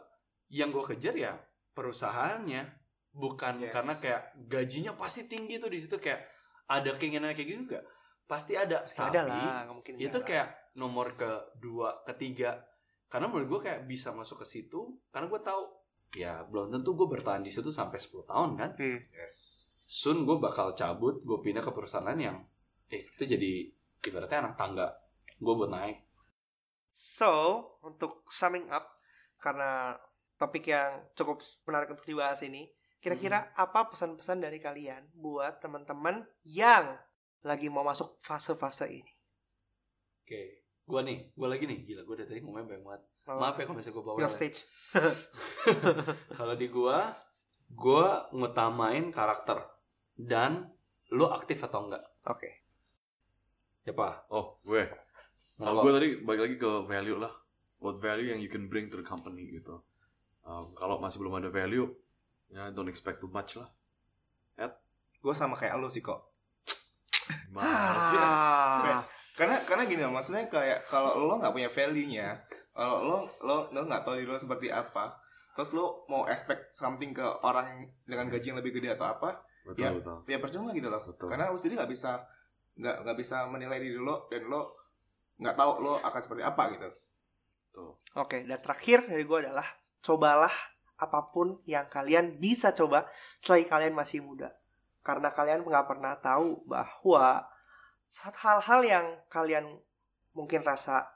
yang 0.49 0.69
gua 0.69 0.85
kejar 0.85 1.13
ya 1.13 1.33
perusahaannya 1.75 2.63
bukan 3.11 3.55
Yes. 3.61 3.71
karena 3.71 3.95
kayak 3.95 4.23
gajinya 4.45 4.93
pasti 4.95 5.25
tinggi 5.25 5.57
tuh 5.57 5.69
di 5.69 5.79
situ 5.79 5.97
kayak 5.97 6.25
ada 6.67 6.91
keinginan 6.95 7.31
kayak 7.31 7.47
gitu 7.47 7.61
enggak 7.65 7.85
pasti 8.25 8.53
ada 8.55 8.83
Pasti 8.83 8.99
tapi 8.99 9.13
ada 9.13 9.23
lah, 9.25 9.63
mungkin 9.69 9.95
itu 9.95 10.09
nggak 10.09 10.19
lah. 10.19 10.27
kayak 10.27 10.49
nomor 10.75 11.07
kedua 11.13 11.89
ketiga 12.05 12.59
karena 13.07 13.29
menurut 13.29 13.47
gue 13.49 13.61
kayak 13.63 13.81
bisa 13.85 14.11
masuk 14.11 14.41
ke 14.41 14.47
situ 14.49 14.81
karena 15.09 15.29
gue 15.29 15.41
tahu 15.41 15.63
ya 16.15 16.43
belum 16.43 16.73
tentu 16.73 16.95
gue 16.95 17.07
bertahan 17.07 17.39
di 17.39 17.51
situ 17.51 17.69
sampai 17.69 17.95
10 17.95 18.25
tahun 18.25 18.51
kan 18.57 18.71
Hmm. 18.75 18.99
Yes. 19.13 19.35
soon 19.87 20.25
gue 20.25 20.37
bakal 20.37 20.73
cabut 20.73 21.21
gue 21.21 21.39
pindah 21.39 21.61
ke 21.61 21.71
perusahaan 21.71 22.03
lain 22.05 22.21
yang 22.25 22.39
eh 22.89 23.07
itu 23.07 23.25
jadi 23.25 23.53
ibaratnya 24.03 24.39
anak 24.43 24.55
tangga 24.57 24.87
gue 25.37 25.55
buat 25.55 25.69
naik 25.69 26.03
So, 26.91 27.31
untuk 27.81 28.23
summing 28.29 28.71
up 28.71 28.87
karena 29.37 29.99
topik 30.45 30.69
yang 30.69 31.01
cukup 31.17 31.41
menarik 31.65 31.89
untuk 31.97 32.05
dibahas 32.05 32.45
ini, 32.45 32.69
kira-kira 33.01 33.49
apa 33.57 33.89
pesan-pesan 33.89 34.45
dari 34.45 34.61
kalian 34.61 35.09
buat 35.17 35.65
teman-teman 35.65 36.29
yang 36.45 37.01
lagi 37.41 37.73
mau 37.73 37.85
masuk 37.85 38.21
fase-fase 38.21 38.89
ini? 38.93 39.15
oke 40.25 40.41
gue 40.85 41.01
nih 41.05 41.19
gue 41.37 41.49
lagi 41.49 41.65
nih 41.69 41.79
gila 41.85 42.03
gue 42.09 42.17
dari 42.17 42.29
tadi 42.33 42.41
ngomongnya 42.41 42.67
banyak 42.73 42.85
banget 42.85 43.03
maaf 43.29 43.57
ya 43.61 43.65
kalau 43.69 43.77
misalnya 43.77 43.97
gue 43.97 44.05
bawa 44.05 44.17
Your 44.21 44.33
stage. 44.33 44.59
kalau 46.41 46.55
di 46.57 46.67
gue 46.69 46.99
gue 47.73 48.07
ngutamain 48.33 49.05
karakter 49.13 49.65
dan 50.17 50.73
lu 51.13 51.29
aktif 51.29 51.61
atau 51.65 51.89
enggak 51.89 52.05
Oke. 52.25 52.65
siapa 53.85 54.25
Oh, 54.33 54.57
gue. 54.65 54.89
Kalau 55.61 55.85
gue 55.85 55.93
tadi 55.93 56.09
balik 56.25 56.41
lagi 56.49 56.57
ke 56.57 56.71
value 56.89 57.21
lah. 57.21 57.33
What 57.85 58.01
value 58.01 58.33
yang 58.33 58.41
you 58.41 58.49
can 58.49 58.73
bring 58.73 58.89
to 58.89 58.97
the 58.97 59.05
company 59.05 59.45
gitu. 59.53 59.85
Um, 60.45 60.77
kalau 60.77 61.01
masih 61.01 61.19
belum 61.25 61.41
ada 61.41 61.49
value, 61.49 61.89
ya 62.53 62.69
don't 62.71 62.89
expect 62.93 63.21
too 63.21 63.33
much 63.33 63.57
lah. 63.57 63.69
Gue 65.25 65.33
sama 65.33 65.57
kayak 65.57 65.81
lo 65.81 65.89
sih 65.89 66.05
kok. 66.05 66.21
Sih? 68.13 68.19
Ah. 68.21 69.01
Karena 69.41 69.57
karena 69.65 69.83
gini 69.89 70.05
loh, 70.05 70.13
maksudnya 70.15 70.47
kayak 70.47 70.85
kalau 70.85 71.17
lo 71.27 71.41
nggak 71.41 71.51
punya 71.51 71.67
value-nya, 71.67 72.45
kalau 72.71 73.03
lo 73.03 73.19
lo 73.43 73.67
lo 73.75 73.81
nggak 73.83 74.07
tahu 74.07 74.21
diri 74.21 74.31
lo 74.31 74.39
seperti 74.39 74.71
apa, 74.71 75.11
terus 75.59 75.75
lo 75.75 76.07
mau 76.07 76.29
expect 76.31 76.71
something 76.71 77.11
ke 77.11 77.25
orang 77.43 77.89
dengan 78.07 78.31
gaji 78.31 78.55
yang 78.55 78.61
lebih 78.63 78.79
gede 78.79 78.95
atau 78.95 79.11
apa, 79.11 79.43
Betul, 79.67 79.81
Ya. 79.83 79.91
betul. 79.91 80.17
ya 80.31 80.39
percuma 80.39 80.71
gitu 80.71 80.87
loh. 80.87 81.03
Betul. 81.03 81.33
Karena 81.35 81.51
lo 81.51 81.59
sendiri 81.59 81.83
nggak 81.83 81.91
bisa 81.91 82.21
nggak 82.79 82.97
nggak 83.03 83.17
bisa 83.19 83.37
menilai 83.51 83.79
diri 83.83 83.99
lo 83.99 84.31
dan 84.31 84.47
lo 84.47 84.63
nggak 85.41 85.57
tahu 85.59 85.71
lo 85.83 85.95
akan 85.99 86.21
seperti 86.23 86.43
apa 86.47 86.63
gitu. 86.71 86.89
Oke, 88.15 88.47
dan 88.47 88.63
terakhir 88.63 89.09
dari 89.11 89.27
gue 89.27 89.39
adalah 89.51 89.67
cobalah 90.05 90.53
apa 91.01 91.33
pun 91.33 91.59
yang 91.65 91.89
kalian 91.89 92.37
bisa 92.37 92.77
coba 92.77 93.09
selagi 93.41 93.67
kalian 93.67 93.97
masih 93.97 94.21
muda. 94.21 94.53
Karena 95.01 95.33
kalian 95.33 95.65
nggak 95.65 95.89
pernah 95.89 96.15
tahu 96.21 96.65
bahwa 96.69 97.49
saat 98.07 98.37
hal-hal 98.45 98.81
yang 98.85 99.07
kalian 99.33 99.81
mungkin 100.37 100.63
rasa 100.63 101.09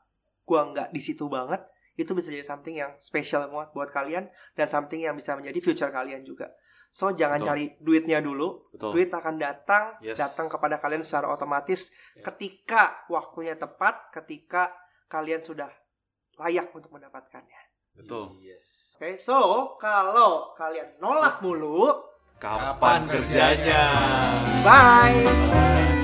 gua 0.48 0.66
nggak 0.72 0.90
di 0.90 1.00
situ 1.04 1.28
banget, 1.28 1.60
itu 1.94 2.10
bisa 2.16 2.32
jadi 2.32 2.42
something 2.42 2.74
yang 2.74 2.96
special 2.98 3.46
banget 3.52 3.70
buat 3.76 3.90
kalian 3.92 4.26
dan 4.56 4.66
something 4.66 4.98
yang 4.98 5.14
bisa 5.14 5.36
menjadi 5.36 5.58
future 5.60 5.92
kalian 5.92 6.24
juga. 6.24 6.48
So 6.88 7.12
jangan 7.12 7.44
Betul. 7.44 7.48
cari 7.52 7.64
duitnya 7.84 8.18
dulu, 8.24 8.64
Betul. 8.72 8.96
duit 8.96 9.12
akan 9.12 9.36
datang, 9.36 10.00
Yes. 10.00 10.16
datang 10.16 10.48
kepada 10.48 10.80
kalian 10.80 11.04
secara 11.04 11.28
otomatis 11.28 11.92
Ya. 12.16 12.24
ketika 12.32 13.04
waktunya 13.12 13.52
tepat, 13.60 14.08
ketika 14.08 14.72
kalian 15.12 15.44
sudah 15.44 15.68
layak 16.40 16.72
untuk 16.72 16.88
mendapatkannya. 16.96 17.67
Betul. 17.98 18.38
Yes. 18.38 18.94
Oke, 18.98 19.18
so 19.18 19.74
kalau 19.76 20.54
kalian 20.54 20.94
nolak 21.02 21.42
mulu, 21.42 21.90
Kapan 22.38 23.02
kerjanya? 23.10 23.84
bye. 24.62 25.26
Bye. 25.26 25.97